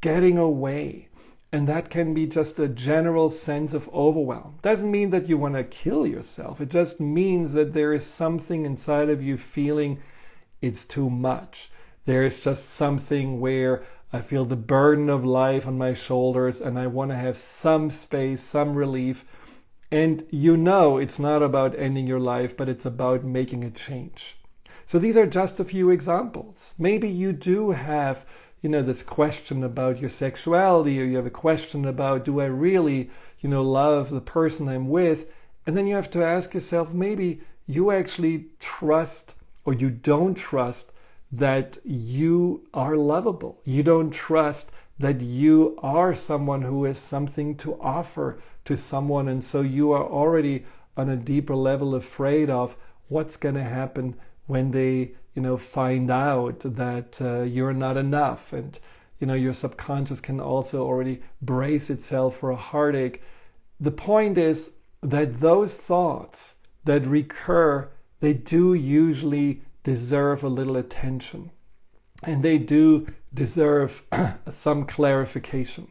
getting 0.00 0.38
away. 0.38 1.08
And 1.52 1.68
that 1.68 1.90
can 1.90 2.12
be 2.12 2.26
just 2.26 2.58
a 2.58 2.68
general 2.68 3.30
sense 3.30 3.72
of 3.72 3.88
overwhelm. 3.94 4.58
Doesn't 4.62 4.90
mean 4.90 5.10
that 5.10 5.28
you 5.28 5.38
want 5.38 5.54
to 5.54 5.64
kill 5.64 6.06
yourself. 6.06 6.60
It 6.60 6.68
just 6.68 7.00
means 7.00 7.52
that 7.52 7.72
there 7.72 7.92
is 7.92 8.04
something 8.04 8.64
inside 8.64 9.08
of 9.08 9.22
you 9.22 9.36
feeling 9.36 10.00
it's 10.60 10.84
too 10.84 11.08
much. 11.08 11.70
There 12.04 12.24
is 12.24 12.40
just 12.40 12.70
something 12.70 13.40
where 13.40 13.84
I 14.12 14.20
feel 14.20 14.44
the 14.44 14.56
burden 14.56 15.08
of 15.08 15.24
life 15.24 15.66
on 15.66 15.78
my 15.78 15.94
shoulders 15.94 16.60
and 16.60 16.78
I 16.78 16.86
want 16.86 17.10
to 17.10 17.16
have 17.16 17.36
some 17.36 17.90
space, 17.90 18.42
some 18.42 18.74
relief. 18.74 19.24
And 19.90 20.26
you 20.30 20.56
know 20.56 20.98
it's 20.98 21.18
not 21.18 21.42
about 21.42 21.78
ending 21.78 22.06
your 22.06 22.20
life, 22.20 22.56
but 22.56 22.68
it's 22.68 22.86
about 22.86 23.24
making 23.24 23.64
a 23.64 23.70
change. 23.70 24.36
So 24.84 24.98
these 25.00 25.16
are 25.16 25.26
just 25.26 25.58
a 25.58 25.64
few 25.64 25.90
examples. 25.90 26.74
Maybe 26.78 27.08
you 27.08 27.32
do 27.32 27.72
have, 27.72 28.24
you 28.62 28.68
know, 28.68 28.82
this 28.82 29.02
question 29.02 29.62
about 29.62 30.00
your 30.00 30.10
sexuality, 30.10 31.00
or 31.00 31.04
you 31.04 31.16
have 31.16 31.26
a 31.26 31.30
question 31.30 31.84
about, 31.84 32.24
do 32.24 32.40
I 32.40 32.46
really, 32.46 33.10
you 33.40 33.48
know, 33.48 33.62
love 33.62 34.10
the 34.10 34.20
person 34.20 34.68
I'm 34.68 34.88
with? 34.88 35.26
And 35.66 35.76
then 35.76 35.86
you 35.86 35.94
have 35.96 36.10
to 36.12 36.24
ask 36.24 36.54
yourself, 36.54 36.92
maybe 36.92 37.40
you 37.66 37.90
actually 37.90 38.46
trust 38.60 39.34
or 39.64 39.74
you 39.74 39.90
don't 39.90 40.34
trust 40.34 40.92
that 41.32 41.78
you 41.84 42.66
are 42.72 42.96
lovable. 42.96 43.60
You 43.64 43.82
don't 43.82 44.10
trust 44.10 44.70
that 44.98 45.20
you 45.20 45.78
are 45.82 46.14
someone 46.14 46.62
who 46.62 46.84
has 46.84 46.98
something 46.98 47.56
to 47.56 47.78
offer 47.80 48.40
to 48.64 48.76
someone. 48.76 49.28
And 49.28 49.42
so 49.42 49.60
you 49.60 49.92
are 49.92 50.04
already 50.04 50.64
on 50.96 51.10
a 51.10 51.16
deeper 51.16 51.54
level 51.54 51.94
afraid 51.94 52.48
of 52.48 52.76
what's 53.08 53.36
going 53.36 53.56
to 53.56 53.64
happen 53.64 54.16
when 54.46 54.70
they 54.70 55.12
you 55.36 55.42
know 55.42 55.58
find 55.58 56.10
out 56.10 56.60
that 56.60 57.20
uh, 57.20 57.42
you're 57.42 57.74
not 57.74 57.96
enough. 57.96 58.52
And 58.52 58.76
you 59.20 59.26
know 59.26 59.34
your 59.34 59.54
subconscious 59.54 60.20
can 60.20 60.40
also 60.40 60.82
already 60.82 61.22
brace 61.40 61.90
itself 61.90 62.38
for 62.38 62.50
a 62.50 62.56
heartache. 62.56 63.22
The 63.78 63.90
point 63.92 64.38
is 64.38 64.70
that 65.02 65.40
those 65.40 65.74
thoughts 65.74 66.56
that 66.84 67.06
recur 67.06 67.90
they 68.20 68.32
do 68.32 68.72
usually 68.72 69.60
deserve 69.84 70.42
a 70.42 70.48
little 70.48 70.76
attention. 70.76 71.50
And 72.22 72.42
they 72.42 72.56
do 72.56 73.06
deserve 73.34 74.02
some 74.50 74.86
clarification. 74.86 75.88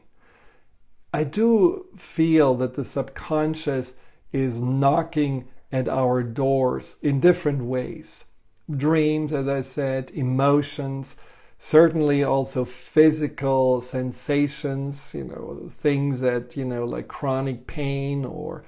I 1.14 1.24
do 1.24 1.86
feel 1.98 2.56
that 2.56 2.74
the 2.74 2.84
subconscious 2.84 3.94
is 4.34 4.60
knocking 4.60 5.48
at 5.72 5.88
our 5.88 6.24
doors 6.24 6.96
in 7.04 7.20
different 7.20 7.64
ways 7.64 8.26
dreams, 8.70 9.34
as 9.34 9.48
I 9.48 9.62
said, 9.62 10.12
emotions, 10.12 11.16
certainly 11.60 12.24
also 12.24 12.66
physical 12.66 13.82
sensations, 13.82 15.14
you 15.14 15.24
know, 15.24 15.70
things 15.70 16.22
that, 16.22 16.56
you 16.58 16.66
know, 16.66 16.86
like 16.86 17.08
chronic 17.08 17.68
pain 17.68 18.26
or 18.26 18.64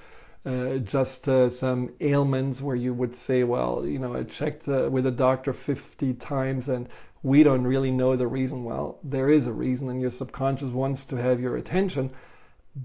uh, 0.46 0.78
just 0.78 1.28
uh, 1.28 1.50
some 1.50 1.92
ailments 2.00 2.62
where 2.62 2.76
you 2.76 2.94
would 2.94 3.16
say, 3.16 3.44
well, 3.44 3.86
you 3.86 4.00
know, 4.00 4.16
I 4.16 4.24
checked 4.24 4.68
uh, 4.68 4.90
with 4.90 5.06
a 5.06 5.12
doctor 5.12 5.52
50 5.52 6.14
times 6.14 6.70
and 6.70 6.88
we 7.24 7.44
don't 7.44 7.66
really 7.66 7.92
know 7.92 8.16
the 8.16 8.28
reason. 8.28 8.64
Well, 8.64 9.00
there 9.04 9.30
is 9.30 9.48
a 9.48 9.52
reason, 9.52 9.90
and 9.90 10.00
your 10.00 10.12
subconscious 10.12 10.70
wants 10.70 11.04
to 11.06 11.16
have 11.18 11.42
your 11.42 11.58
attention. 11.58 12.12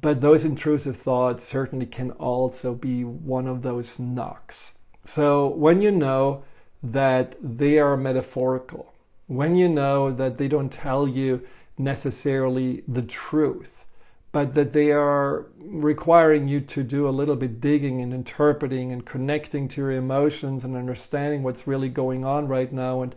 But 0.01 0.21
those 0.21 0.45
intrusive 0.45 0.97
thoughts 0.97 1.45
certainly 1.45 1.87
can 1.87 2.13
also 2.13 2.75
be 2.75 3.05
one 3.05 3.47
of 3.47 3.63
those 3.63 3.99
knocks. 3.99 4.73
So 5.05 5.49
when 5.49 5.83
you 5.83 5.91
know 5.91 6.45
that 6.83 7.37
they 7.41 7.79
are 7.79 7.97
metaphorical, 7.97 8.93
when 9.27 9.57
you 9.57 9.69
know 9.69 10.13
that 10.13 10.39
they 10.39 10.49
don't 10.49 10.73
tell 10.73 11.07
you 11.07 11.47
necessarily 11.79 12.83
the 12.89 13.03
truth, 13.03 13.85
but 14.33 14.55
that 14.55 14.73
they 14.73 14.91
are 14.91 15.47
requiring 15.59 16.49
you 16.49 16.61
to 16.61 16.83
do 16.83 17.09
a 17.09 17.11
little 17.11 17.37
bit 17.37 17.61
digging 17.61 18.01
and 18.01 18.13
interpreting 18.13 18.91
and 18.91 19.05
connecting 19.05 19.69
to 19.69 19.81
your 19.83 19.93
emotions 19.93 20.65
and 20.65 20.75
understanding 20.77 21.43
what's 21.43 21.67
really 21.67 21.89
going 21.89 22.25
on 22.25 22.49
right 22.49 22.73
now 22.73 23.03
and 23.03 23.15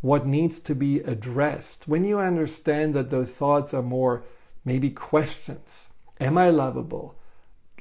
what 0.00 0.26
needs 0.26 0.58
to 0.58 0.74
be 0.74 1.00
addressed. 1.00 1.88
When 1.88 2.04
you 2.04 2.18
understand 2.18 2.94
that 2.94 3.10
those 3.10 3.30
thoughts 3.30 3.72
are 3.72 3.82
more 3.82 4.24
maybe 4.64 4.90
questions 4.90 5.88
Am 6.18 6.38
I 6.38 6.48
lovable? 6.48 7.14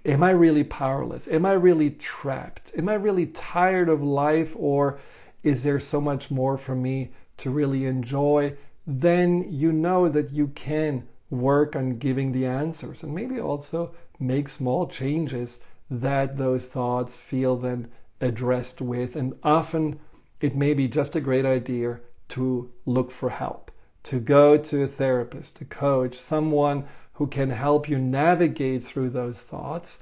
Am 0.05 0.21
I 0.21 0.31
really 0.31 0.65
powerless? 0.65 1.27
Am 1.29 1.45
I 1.45 1.53
really 1.53 1.89
trapped? 1.89 2.71
Am 2.77 2.89
I 2.89 2.95
really 2.95 3.27
tired 3.27 3.87
of 3.87 4.03
life? 4.03 4.53
Or 4.57 4.99
is 5.45 5.61
there 5.61 5.79
so 5.79 6.01
much 6.01 6.31
more 6.31 6.57
for 6.57 6.75
me 6.75 7.11
to 7.37 7.51
really 7.51 7.85
enjoy? 7.85 8.57
Then 8.85 9.45
you 9.49 9.71
know 9.71 10.09
that 10.09 10.31
you 10.31 10.47
can 10.47 11.07
work 11.29 11.75
on 11.75 11.99
giving 11.99 12.31
the 12.31 12.47
answers 12.47 13.03
and 13.03 13.13
maybe 13.13 13.39
also 13.39 13.93
make 14.19 14.49
small 14.49 14.87
changes 14.87 15.59
that 15.89 16.37
those 16.37 16.65
thoughts 16.65 17.15
feel 17.15 17.55
then 17.57 17.87
addressed 18.19 18.81
with. 18.81 19.15
And 19.15 19.35
often 19.43 19.99
it 20.41 20.55
may 20.55 20.73
be 20.73 20.87
just 20.87 21.15
a 21.15 21.21
great 21.21 21.45
idea 21.45 21.99
to 22.29 22.71
look 22.87 23.11
for 23.11 23.29
help, 23.29 23.69
to 24.05 24.19
go 24.19 24.57
to 24.57 24.81
a 24.81 24.87
therapist, 24.87 25.61
a 25.61 25.65
coach, 25.65 26.17
someone 26.17 26.85
who 27.13 27.27
can 27.27 27.51
help 27.51 27.87
you 27.87 27.99
navigate 27.99 28.83
through 28.83 29.11
those 29.11 29.37
thoughts 29.39 29.99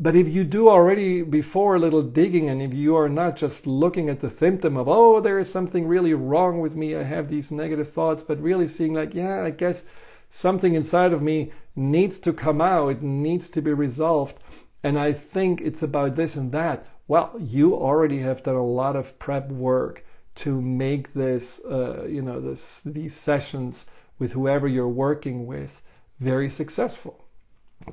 but 0.00 0.16
if 0.16 0.26
you 0.26 0.44
do 0.44 0.66
already 0.66 1.20
before 1.20 1.76
a 1.76 1.78
little 1.78 2.02
digging, 2.02 2.48
and 2.48 2.62
if 2.62 2.72
you 2.72 2.96
are 2.96 3.08
not 3.10 3.36
just 3.36 3.66
looking 3.66 4.08
at 4.08 4.20
the 4.20 4.30
symptom 4.30 4.78
of, 4.78 4.88
oh, 4.88 5.20
there 5.20 5.38
is 5.38 5.52
something 5.52 5.86
really 5.86 6.14
wrong 6.14 6.58
with 6.60 6.74
me, 6.74 6.96
I 6.96 7.02
have 7.02 7.28
these 7.28 7.50
negative 7.50 7.92
thoughts, 7.92 8.22
but 8.22 8.40
really 8.40 8.66
seeing, 8.66 8.94
like, 8.94 9.14
yeah, 9.14 9.44
I 9.44 9.50
guess 9.50 9.84
something 10.30 10.74
inside 10.74 11.12
of 11.12 11.20
me 11.20 11.52
needs 11.76 12.18
to 12.20 12.32
come 12.32 12.62
out, 12.62 12.88
it 12.88 13.02
needs 13.02 13.50
to 13.50 13.60
be 13.60 13.74
resolved, 13.74 14.38
and 14.82 14.98
I 14.98 15.12
think 15.12 15.60
it's 15.60 15.82
about 15.82 16.16
this 16.16 16.34
and 16.34 16.50
that. 16.52 16.86
Well, 17.06 17.34
you 17.38 17.74
already 17.74 18.20
have 18.20 18.42
done 18.42 18.54
a 18.54 18.64
lot 18.64 18.96
of 18.96 19.18
prep 19.18 19.50
work 19.50 20.02
to 20.36 20.62
make 20.62 21.12
this, 21.12 21.60
uh, 21.70 22.06
you 22.08 22.22
know, 22.22 22.40
this 22.40 22.80
these 22.86 23.14
sessions 23.14 23.84
with 24.18 24.32
whoever 24.32 24.66
you're 24.66 24.88
working 24.88 25.46
with 25.46 25.82
very 26.20 26.48
successful. 26.48 27.26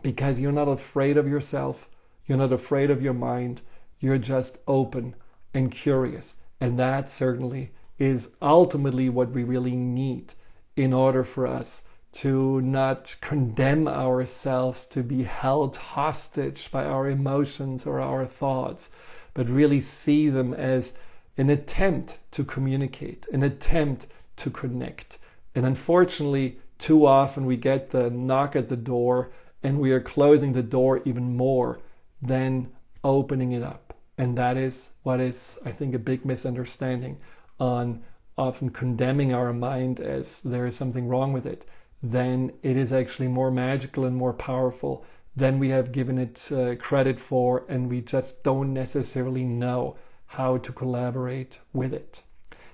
Because 0.01 0.39
you're 0.39 0.51
not 0.53 0.69
afraid 0.69 1.17
of 1.17 1.27
yourself 1.27 1.89
you're 2.27 2.37
not 2.37 2.51
afraid 2.51 2.91
of 2.91 3.01
your 3.01 3.13
mind. 3.13 3.61
You're 3.99 4.17
just 4.17 4.57
open 4.67 5.15
and 5.53 5.71
curious. 5.71 6.35
And 6.59 6.77
that 6.77 7.09
certainly 7.09 7.71
is 7.97 8.29
ultimately 8.41 9.09
what 9.09 9.31
we 9.31 9.43
really 9.43 9.75
need 9.75 10.33
in 10.75 10.93
order 10.93 11.23
for 11.23 11.47
us 11.47 11.81
to 12.13 12.61
not 12.61 13.15
condemn 13.21 13.87
ourselves 13.87 14.85
to 14.85 15.03
be 15.03 15.23
held 15.23 15.77
hostage 15.77 16.69
by 16.71 16.83
our 16.83 17.09
emotions 17.09 17.85
or 17.85 17.99
our 17.99 18.25
thoughts, 18.25 18.89
but 19.33 19.47
really 19.49 19.81
see 19.81 20.29
them 20.29 20.53
as 20.53 20.93
an 21.37 21.49
attempt 21.49 22.17
to 22.31 22.43
communicate, 22.43 23.25
an 23.31 23.43
attempt 23.43 24.07
to 24.35 24.49
connect. 24.49 25.17
And 25.55 25.65
unfortunately, 25.65 26.59
too 26.79 27.05
often 27.05 27.45
we 27.45 27.57
get 27.57 27.91
the 27.91 28.09
knock 28.09 28.55
at 28.55 28.69
the 28.69 28.75
door 28.75 29.31
and 29.63 29.79
we 29.79 29.91
are 29.91 29.99
closing 29.99 30.53
the 30.53 30.63
door 30.63 31.01
even 31.05 31.35
more 31.35 31.79
than 32.21 32.69
opening 33.03 33.51
it 33.51 33.63
up. 33.63 33.93
And 34.17 34.37
that 34.37 34.57
is 34.57 34.87
what 35.03 35.19
is, 35.19 35.57
I 35.63 35.71
think, 35.71 35.93
a 35.93 35.99
big 35.99 36.25
misunderstanding 36.25 37.17
on 37.59 38.03
often 38.37 38.69
condemning 38.69 39.33
our 39.33 39.53
mind 39.53 39.99
as 39.99 40.41
there 40.41 40.65
is 40.65 40.75
something 40.75 41.07
wrong 41.07 41.33
with 41.33 41.45
it 41.45 41.67
then 42.03 42.51
it 42.61 42.77
is 42.77 42.93
actually 42.93 43.27
more 43.27 43.51
magical 43.51 44.05
and 44.05 44.15
more 44.15 44.33
powerful 44.33 45.05
than 45.35 45.59
we 45.59 45.69
have 45.69 45.91
given 45.91 46.17
it 46.17 46.51
uh, 46.51 46.75
credit 46.75 47.19
for, 47.19 47.63
and 47.69 47.89
we 47.89 48.01
just 48.01 48.43
don't 48.43 48.73
necessarily 48.73 49.43
know 49.43 49.95
how 50.25 50.57
to 50.57 50.71
collaborate 50.71 51.59
with 51.73 51.93
it. 51.93 52.23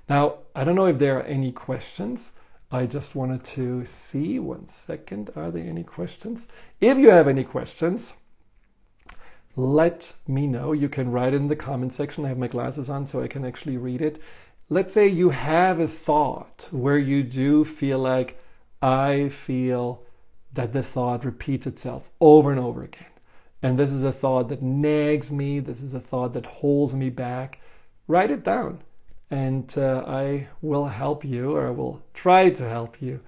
Now, 0.09 0.39
I 0.55 0.63
don't 0.63 0.75
know 0.75 0.87
if 0.87 0.99
there 0.99 1.17
are 1.17 1.23
any 1.23 1.51
questions. 1.51 2.31
I 2.71 2.85
just 2.85 3.15
wanted 3.15 3.43
to 3.45 3.85
see 3.85 4.39
one 4.39 4.67
second. 4.67 5.29
Are 5.35 5.51
there 5.51 5.65
any 5.65 5.83
questions? 5.83 6.47
If 6.81 6.97
you 6.97 7.09
have 7.09 7.27
any 7.27 7.43
questions, 7.43 8.13
let 9.55 10.13
me 10.27 10.47
know. 10.47 10.71
You 10.71 10.89
can 10.89 11.11
write 11.11 11.33
in 11.33 11.47
the 11.47 11.55
comment 11.55 11.93
section. 11.93 12.25
I 12.25 12.29
have 12.29 12.37
my 12.37 12.47
glasses 12.47 12.89
on 12.89 13.05
so 13.05 13.21
I 13.21 13.27
can 13.27 13.45
actually 13.45 13.77
read 13.77 14.01
it. 14.01 14.21
Let's 14.69 14.93
say 14.93 15.07
you 15.07 15.29
have 15.29 15.79
a 15.79 15.87
thought 15.87 16.67
where 16.71 16.97
you 16.97 17.23
do 17.23 17.63
feel 17.63 17.99
like, 17.99 18.39
I 18.81 19.29
feel 19.29 20.03
that 20.53 20.73
the 20.73 20.83
thought 20.83 21.25
repeats 21.25 21.67
itself 21.67 22.09
over 22.19 22.51
and 22.51 22.59
over 22.59 22.83
again. 22.83 23.05
And 23.61 23.77
this 23.77 23.91
is 23.91 24.03
a 24.03 24.11
thought 24.11 24.49
that 24.49 24.61
nags 24.61 25.31
me, 25.31 25.59
this 25.59 25.81
is 25.81 25.93
a 25.93 25.99
thought 25.99 26.33
that 26.33 26.45
holds 26.45 26.93
me 26.93 27.09
back. 27.09 27.59
Write 28.07 28.31
it 28.31 28.43
down, 28.43 28.81
and 29.31 29.73
uh, 29.77 30.03
I 30.05 30.47
will 30.61 30.87
help 30.87 31.23
you, 31.23 31.55
or 31.55 31.67
I 31.67 31.71
will 31.71 32.01
try 32.13 32.49
to 32.49 32.69
help 32.69 33.01
you 33.01 33.21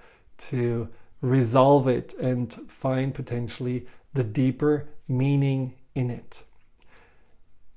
to 0.48 0.88
resolve 1.22 1.88
it 1.88 2.12
and 2.20 2.52
find 2.68 3.14
potentially 3.14 3.86
the 4.12 4.24
deeper 4.24 4.88
meaning 5.08 5.74
in 5.96 6.10
it. 6.10 6.44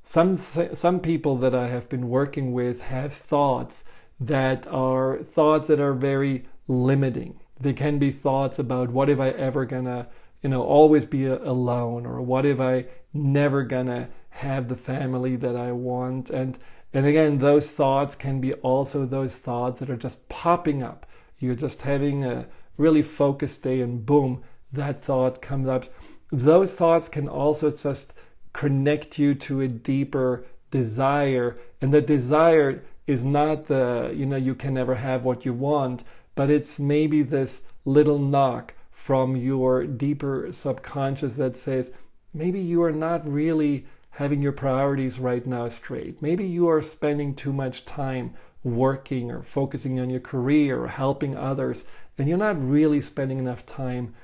Some, 0.04 0.38
some 0.38 1.00
people 1.00 1.38
that 1.38 1.56
I 1.56 1.68
have 1.68 1.90
been 1.90 2.10
working 2.10 2.52
with 2.52 2.82
have 2.82 3.14
thoughts 3.14 3.84
that 4.20 4.68
are 4.68 5.20
thoughts 5.24 5.68
that 5.68 5.80
are 5.80 5.94
very 5.94 6.46
limiting 6.68 7.40
they 7.60 7.74
can 7.74 8.00
be 8.00 8.12
thoughts 8.12 8.58
about 8.58 8.90
what 8.90 9.10
if 9.10 9.20
I 9.20 9.30
ever 9.30 9.66
gonna, 9.66 10.08
you 10.42 10.50
know, 10.50 10.64
always 10.64 11.06
be 11.06 11.26
alone, 11.26 12.06
or 12.06 12.22
what 12.22 12.46
if 12.46 12.60
I 12.60 12.86
never 13.14 13.64
gonna 13.64 14.10
have 14.30 14.70
the 14.70 14.78
family 14.78 15.36
that 15.36 15.56
I 15.56 15.72
want, 15.74 16.30
and 16.30 16.58
and 16.94 17.06
again, 17.06 17.38
those 17.38 17.70
thoughts 17.70 18.16
can 18.16 18.42
be 18.42 18.54
also 18.54 19.06
those 19.06 19.36
thoughts 19.36 19.80
that 19.80 19.90
are 19.90 19.98
just 19.98 20.28
popping 20.30 20.82
up. 20.82 21.06
You're 21.38 21.56
just 21.56 21.82
having 21.84 22.26
a 22.26 22.48
really 22.78 23.04
focused 23.04 23.62
day, 23.62 23.82
and 23.82 24.06
boom, 24.06 24.44
that 24.72 25.04
thought 25.04 25.42
comes 25.42 25.68
up. 25.68 25.86
Those 26.32 26.74
thoughts 26.74 27.10
can 27.10 27.28
also 27.28 27.72
just 27.72 28.14
connect 28.54 29.18
you 29.18 29.36
to 29.36 29.62
a 29.62 29.68
deeper 29.68 30.46
desire, 30.72 31.58
and 31.82 31.94
the 31.94 32.02
desire 32.02 32.84
is 33.08 33.24
not 33.24 33.68
the 33.68 34.14
you 34.16 34.26
know 34.26 34.38
you 34.38 34.54
can 34.54 34.74
never 34.74 34.96
have 34.96 35.24
what 35.24 35.46
you 35.46 35.54
want 35.54 36.04
but 36.40 36.50
it's 36.50 36.80
maybe 36.80 37.22
this 37.22 37.64
little 37.84 38.18
knock 38.18 38.74
from 38.92 39.36
your 39.36 39.84
deeper 39.86 40.48
subconscious 40.54 41.36
that 41.36 41.58
says, 41.58 41.92
maybe 42.34 42.62
you 42.62 42.82
are 42.82 42.94
not 42.94 43.30
really 43.30 43.86
having 44.12 44.42
your 44.42 44.54
priorities 44.54 45.20
right 45.20 45.46
now 45.46 45.68
straight. 45.68 46.22
Maybe 46.22 46.46
you 46.46 46.70
are 46.70 46.82
spending 46.82 47.36
too 47.36 47.52
much 47.52 47.84
time 47.84 48.36
working 48.64 49.30
or 49.30 49.44
focusing 49.44 50.00
on 50.00 50.10
your 50.10 50.22
career 50.22 50.82
or 50.82 50.88
helping 50.88 51.36
others, 51.36 51.84
and 52.18 52.30
you're 52.30 52.38
not 52.38 52.66
really 52.66 53.02
spending 53.02 53.38
enough 53.38 53.66
time 53.66 54.16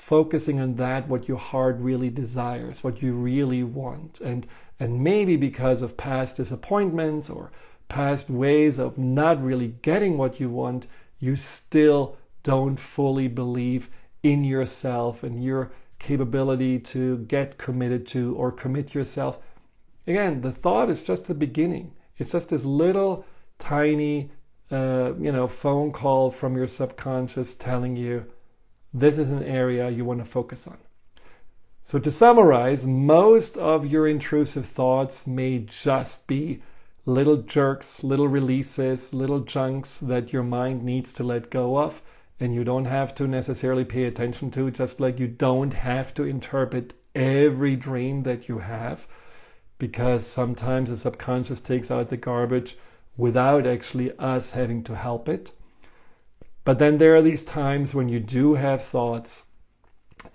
focusing 0.00 0.58
on 0.58 0.76
that 0.76 1.06
what 1.08 1.28
your 1.28 1.36
heart 1.36 1.76
really 1.78 2.08
desires, 2.08 2.82
what 2.82 3.02
you 3.02 3.12
really 3.12 3.62
want. 3.62 4.20
And 4.20 4.46
and 4.78 5.04
maybe 5.04 5.36
because 5.36 5.82
of 5.82 5.98
past 5.98 6.36
disappointments 6.36 7.28
or 7.28 7.52
past 7.88 8.30
ways 8.30 8.78
of 8.78 8.96
not 8.96 9.44
really 9.44 9.74
getting 9.82 10.16
what 10.16 10.40
you 10.40 10.48
want, 10.48 10.86
you 11.18 11.36
still 11.36 12.16
don't 12.42 12.78
fully 12.78 13.28
believe 13.28 13.90
in 14.22 14.42
yourself 14.42 15.22
and 15.22 15.44
your 15.44 15.70
capability 15.98 16.78
to 16.78 17.18
get 17.18 17.58
committed 17.58 18.06
to 18.06 18.34
or 18.36 18.50
commit 18.50 18.94
yourself. 18.94 19.38
Again, 20.06 20.40
the 20.40 20.50
thought 20.50 20.88
is 20.88 21.02
just 21.02 21.26
the 21.26 21.34
beginning. 21.34 21.92
It's 22.16 22.32
just 22.32 22.48
this 22.48 22.64
little 22.64 23.26
tiny, 23.58 24.30
uh, 24.70 25.12
you 25.20 25.30
know, 25.30 25.46
phone 25.46 25.92
call 25.92 26.30
from 26.30 26.56
your 26.56 26.68
subconscious 26.68 27.52
telling 27.54 27.96
you 27.96 28.24
this 28.92 29.18
is 29.18 29.30
an 29.30 29.44
area 29.44 29.88
you 29.88 30.04
want 30.04 30.20
to 30.20 30.24
focus 30.24 30.66
on. 30.66 30.78
So, 31.82 31.98
to 31.98 32.10
summarize, 32.10 32.84
most 32.84 33.56
of 33.56 33.86
your 33.86 34.06
intrusive 34.06 34.66
thoughts 34.66 35.26
may 35.26 35.60
just 35.60 36.26
be 36.26 36.62
little 37.06 37.38
jerks, 37.38 38.04
little 38.04 38.28
releases, 38.28 39.12
little 39.14 39.42
chunks 39.42 39.98
that 39.98 40.32
your 40.32 40.42
mind 40.42 40.84
needs 40.84 41.12
to 41.14 41.24
let 41.24 41.50
go 41.50 41.78
of, 41.78 42.02
and 42.38 42.54
you 42.54 42.64
don't 42.64 42.84
have 42.84 43.14
to 43.16 43.26
necessarily 43.26 43.84
pay 43.84 44.04
attention 44.04 44.50
to, 44.52 44.70
just 44.70 45.00
like 45.00 45.18
you 45.18 45.26
don't 45.26 45.74
have 45.74 46.14
to 46.14 46.24
interpret 46.24 46.92
every 47.14 47.76
dream 47.76 48.22
that 48.22 48.48
you 48.48 48.58
have, 48.58 49.06
because 49.78 50.26
sometimes 50.26 50.90
the 50.90 50.96
subconscious 50.96 51.60
takes 51.60 51.90
out 51.90 52.10
the 52.10 52.16
garbage 52.16 52.76
without 53.16 53.66
actually 53.66 54.16
us 54.18 54.50
having 54.50 54.84
to 54.84 54.94
help 54.94 55.28
it. 55.28 55.52
But 56.70 56.78
then 56.78 56.98
there 56.98 57.16
are 57.16 57.20
these 57.22 57.42
times 57.42 57.96
when 57.96 58.08
you 58.08 58.20
do 58.20 58.54
have 58.54 58.84
thoughts, 58.84 59.42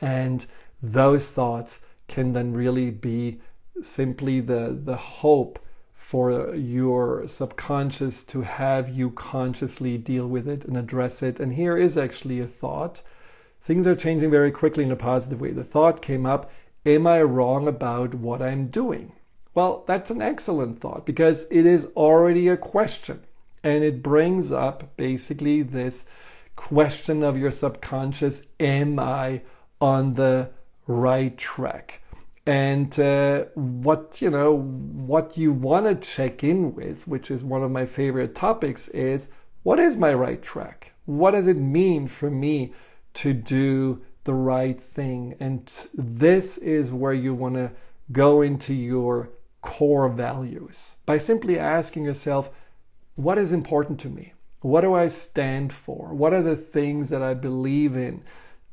and 0.02 0.45
those 0.84 1.26
thoughts 1.26 1.80
can 2.10 2.34
then 2.34 2.52
really 2.52 2.89
be 2.89 3.39
simply 3.82 4.41
the, 4.41 4.78
the 4.84 4.98
hope 4.98 5.60
for 5.95 6.54
your 6.54 7.26
subconscious 7.26 8.21
to 8.26 8.41
have 8.41 8.89
you 8.89 9.12
consciously 9.12 9.98
deal 9.98 10.28
with 10.28 10.45
it 10.45 10.65
and 10.65 10.76
address 10.76 11.24
it. 11.24 11.39
And 11.39 11.54
here 11.54 11.78
is 11.78 11.98
actually 11.98 12.41
a 12.41 12.48
thought. 12.48 13.02
Things 13.62 13.88
are 13.88 13.95
changing 13.95 14.30
very 14.30 14.52
quickly 14.52 14.84
in 14.84 14.91
a 14.91 14.98
positive 14.98 15.39
way. 15.39 15.52
The 15.52 15.63
thought 15.63 16.02
came 16.02 16.26
up 16.26 16.52
Am 16.86 17.08
I 17.08 17.21
wrong 17.21 17.65
about 17.65 18.13
what 18.13 18.41
I'm 18.41 18.67
doing? 18.67 19.13
Well, 19.54 19.86
that's 19.88 20.12
an 20.12 20.21
excellent 20.21 20.82
thought 20.82 21.06
because 21.06 21.48
it 21.50 21.65
is 21.65 21.86
already 21.95 22.50
a 22.50 22.58
question. 22.58 23.21
And 23.65 23.84
it 23.84 24.01
brings 24.01 24.54
up 24.54 24.95
basically 24.95 25.62
this 25.62 26.06
question 26.56 27.21
of 27.21 27.38
your 27.38 27.51
subconscious 27.51 28.41
Am 28.62 28.97
I 28.97 29.41
on 29.82 30.13
the 30.13 30.51
right 30.88 31.38
track? 31.38 32.01
and 32.47 32.99
uh, 32.99 33.45
what 33.56 34.21
you 34.21 34.30
know 34.30 34.56
what 34.56 35.36
you 35.36 35.51
want 35.51 35.88
to 35.88 35.95
check 35.95 36.43
in 36.43 36.75
with 36.75 37.08
which 37.08 37.32
is 37.32 37.43
one 37.43 37.63
of 37.63 37.71
my 37.71 37.88
favorite 37.88 38.36
topics 38.36 38.88
is 38.89 39.28
what 39.65 39.80
is 39.80 39.97
my 39.97 40.13
right 40.13 40.43
track? 40.43 40.91
What 41.06 41.32
does 41.32 41.47
it 41.47 41.58
mean 41.58 42.08
for 42.08 42.30
me 42.30 42.75
to 43.15 43.34
do 43.34 44.04
the 44.23 44.36
right 44.36 44.80
thing? 44.80 45.36
And 45.39 45.71
this 45.91 46.60
is 46.60 46.91
where 46.91 47.15
you 47.15 47.34
want 47.34 47.56
to 47.56 47.71
go 48.12 48.43
into 48.43 48.75
your 48.75 49.32
core 49.63 50.08
values. 50.08 50.97
By 51.08 51.17
simply 51.17 51.58
asking 51.58 52.06
yourself 52.06 52.51
what 53.15 53.38
is 53.38 53.51
important 53.51 53.99
to 53.99 54.10
me 54.10 54.34
what 54.62 54.82
do 54.82 54.93
i 54.93 55.08
stand 55.08 55.71
for 55.73 56.13
what 56.13 56.34
are 56.34 56.43
the 56.43 56.56
things 56.56 57.10
that 57.10 57.21
i 57.21 57.34
believe 57.34 57.95
in 57.95 58.23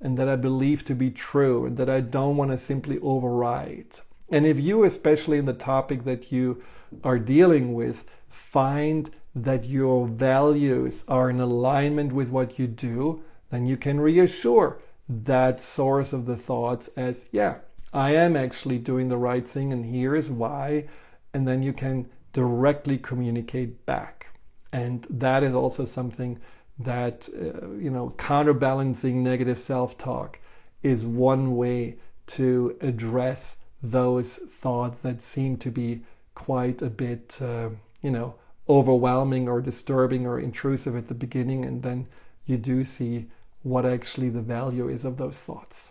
and 0.02 0.18
that 0.18 0.28
I 0.28 0.36
believe 0.36 0.84
to 0.86 0.94
be 0.94 1.10
true 1.10 1.64
and 1.64 1.76
that 1.76 1.88
I 1.88 2.00
don't 2.00 2.36
want 2.36 2.50
to 2.50 2.58
simply 2.58 2.98
override. 2.98 4.00
And 4.28 4.44
if 4.44 4.58
you, 4.58 4.84
especially 4.84 5.38
in 5.38 5.46
the 5.46 5.52
topic 5.52 6.04
that 6.04 6.32
you 6.32 6.62
are 7.04 7.18
dealing 7.18 7.72
with, 7.72 8.04
find 8.28 9.10
that 9.34 9.64
your 9.64 10.06
values 10.08 11.04
are 11.06 11.30
in 11.30 11.40
alignment 11.40 12.12
with 12.12 12.28
what 12.28 12.58
you 12.58 12.66
do, 12.66 13.22
then 13.50 13.64
you 13.66 13.76
can 13.76 14.00
reassure 14.00 14.80
that 15.08 15.60
source 15.60 16.12
of 16.12 16.26
the 16.26 16.36
thoughts 16.36 16.90
as, 16.96 17.24
yeah, 17.30 17.56
I 17.92 18.14
am 18.14 18.36
actually 18.36 18.78
doing 18.78 19.08
the 19.08 19.16
right 19.16 19.46
thing, 19.46 19.72
and 19.72 19.84
here 19.84 20.16
is 20.16 20.30
why. 20.30 20.88
And 21.32 21.46
then 21.46 21.62
you 21.62 21.72
can 21.72 22.08
directly 22.32 22.98
communicate 22.98 23.84
back. 23.86 24.26
And 24.72 25.06
that 25.10 25.42
is 25.42 25.54
also 25.54 25.84
something 25.84 26.40
that 26.78 27.28
uh, 27.34 27.68
you 27.72 27.90
know 27.90 28.14
counterbalancing 28.16 29.22
negative 29.22 29.58
self-talk 29.58 30.38
is 30.82 31.04
one 31.04 31.56
way 31.56 31.96
to 32.26 32.76
address 32.80 33.56
those 33.82 34.40
thoughts 34.60 35.00
that 35.00 35.20
seem 35.20 35.56
to 35.58 35.70
be 35.70 36.02
quite 36.34 36.80
a 36.80 36.88
bit 36.88 37.38
uh, 37.42 37.68
you 38.00 38.10
know 38.10 38.34
overwhelming 38.68 39.48
or 39.48 39.60
disturbing 39.60 40.26
or 40.26 40.38
intrusive 40.40 40.96
at 40.96 41.08
the 41.08 41.14
beginning 41.14 41.64
and 41.64 41.82
then 41.82 42.06
you 42.46 42.56
do 42.56 42.84
see 42.84 43.26
what 43.62 43.84
actually 43.84 44.30
the 44.30 44.40
value 44.40 44.88
is 44.88 45.04
of 45.04 45.16
those 45.16 45.38
thoughts. 45.38 45.88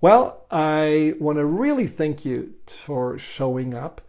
Well, 0.00 0.44
I 0.50 1.14
want 1.18 1.38
to 1.38 1.44
really 1.44 1.86
thank 1.86 2.24
you 2.24 2.54
for 2.66 3.18
showing 3.18 3.74
up. 3.74 4.00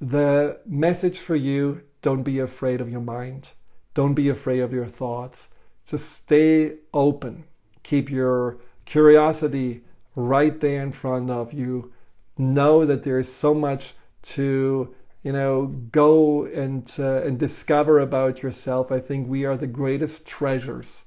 The 0.00 0.60
message 0.66 1.18
for 1.18 1.34
you 1.34 1.82
don't 2.04 2.22
be 2.22 2.38
afraid 2.38 2.80
of 2.80 2.88
your 2.88 3.00
mind, 3.00 3.48
don't 3.94 4.14
be 4.14 4.28
afraid 4.28 4.60
of 4.60 4.72
your 4.72 4.86
thoughts. 4.86 5.48
Just 5.86 6.12
stay 6.12 6.74
open, 6.92 7.44
keep 7.82 8.08
your 8.08 8.58
curiosity 8.84 9.82
right 10.14 10.60
there 10.60 10.82
in 10.82 10.92
front 10.92 11.30
of 11.30 11.52
you. 11.52 11.92
Know 12.38 12.86
that 12.86 13.02
there 13.02 13.18
is 13.18 13.32
so 13.32 13.54
much 13.54 13.94
to 14.34 14.94
you 15.24 15.32
know 15.32 15.66
go 15.90 16.44
and 16.44 16.88
uh, 16.98 17.22
and 17.22 17.38
discover 17.38 17.98
about 17.98 18.42
yourself. 18.42 18.92
I 18.92 19.00
think 19.00 19.26
we 19.26 19.44
are 19.44 19.56
the 19.56 19.66
greatest 19.66 20.24
treasures 20.24 21.04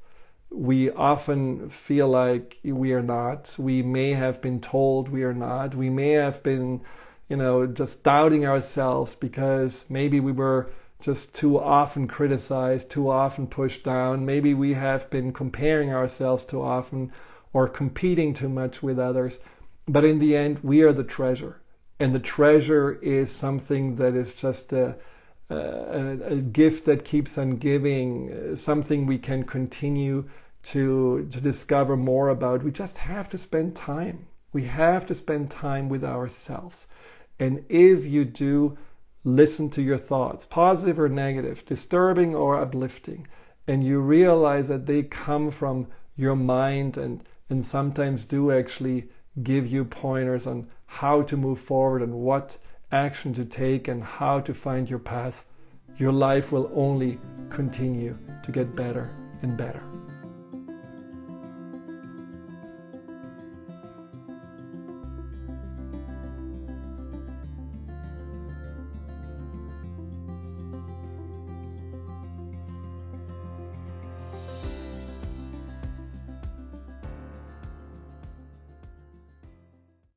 we 0.49 0.89
often 0.91 1.69
feel 1.69 2.07
like 2.07 2.57
we 2.63 2.93
are 2.93 3.01
not. 3.01 3.53
We 3.57 3.81
may 3.81 4.13
have 4.13 4.41
been 4.41 4.61
told 4.61 5.09
we 5.09 5.23
are 5.23 5.33
not. 5.33 5.75
We 5.75 5.89
may 5.89 6.11
have 6.11 6.41
been, 6.41 6.81
you 7.29 7.37
know, 7.37 7.67
just 7.67 8.03
doubting 8.03 8.45
ourselves 8.45 9.15
because 9.15 9.85
maybe 9.89 10.19
we 10.19 10.31
were 10.31 10.69
just 10.99 11.33
too 11.33 11.59
often 11.59 12.07
criticized, 12.07 12.89
too 12.89 13.09
often 13.09 13.47
pushed 13.47 13.83
down. 13.83 14.25
Maybe 14.25 14.53
we 14.53 14.73
have 14.73 15.09
been 15.09 15.31
comparing 15.31 15.93
ourselves 15.93 16.43
too 16.43 16.61
often 16.61 17.11
or 17.53 17.67
competing 17.67 18.33
too 18.33 18.49
much 18.49 18.81
with 18.81 18.99
others. 18.99 19.39
But 19.87 20.05
in 20.05 20.19
the 20.19 20.35
end, 20.35 20.59
we 20.63 20.81
are 20.81 20.93
the 20.93 21.03
treasure. 21.03 21.61
And 21.99 22.13
the 22.13 22.19
treasure 22.19 22.99
is 23.01 23.31
something 23.31 23.95
that 23.95 24.15
is 24.15 24.33
just 24.33 24.73
a, 24.73 24.95
a, 25.49 26.17
a 26.23 26.35
gift 26.35 26.85
that 26.85 27.05
keeps 27.05 27.37
on 27.37 27.57
giving, 27.57 28.55
something 28.55 29.05
we 29.05 29.17
can 29.17 29.43
continue 29.43 30.29
to, 30.63 31.27
to 31.31 31.41
discover 31.41 31.95
more 31.95 32.29
about. 32.29 32.63
We 32.63 32.71
just 32.71 32.97
have 32.97 33.29
to 33.29 33.37
spend 33.37 33.75
time. 33.75 34.27
We 34.51 34.63
have 34.65 35.05
to 35.07 35.15
spend 35.15 35.49
time 35.49 35.89
with 35.89 36.03
ourselves. 36.03 36.87
And 37.39 37.63
if 37.69 38.03
you 38.03 38.25
do 38.25 38.77
listen 39.27 39.69
to 39.69 39.81
your 39.81 39.97
thoughts, 39.97 40.45
positive 40.45 40.97
or 40.97 41.09
negative, 41.09 41.65
disturbing 41.65 42.33
or 42.33 42.57
uplifting, 42.59 43.27
and 43.67 43.83
you 43.83 43.99
realize 43.99 44.69
that 44.69 44.85
they 44.85 45.03
come 45.03 45.51
from 45.51 45.85
your 46.15 46.35
mind 46.35 46.97
and, 46.97 47.21
and 47.49 47.65
sometimes 47.65 48.23
do 48.23 48.51
actually 48.53 49.09
give 49.43 49.67
you 49.67 49.83
pointers 49.83 50.47
on 50.47 50.65
how 50.85 51.21
to 51.21 51.35
move 51.35 51.59
forward 51.59 52.01
and 52.01 52.13
what 52.13 52.57
action 52.91 53.33
to 53.33 53.43
take 53.43 53.89
and 53.89 54.01
how 54.01 54.39
to 54.39 54.53
find 54.53 54.89
your 54.89 54.99
path, 54.99 55.43
your 55.97 56.13
life 56.13 56.53
will 56.53 56.71
only 56.73 57.19
continue 57.49 58.17
to 58.45 58.51
get 58.53 58.77
better 58.77 59.13
and 59.41 59.57
better. 59.57 59.83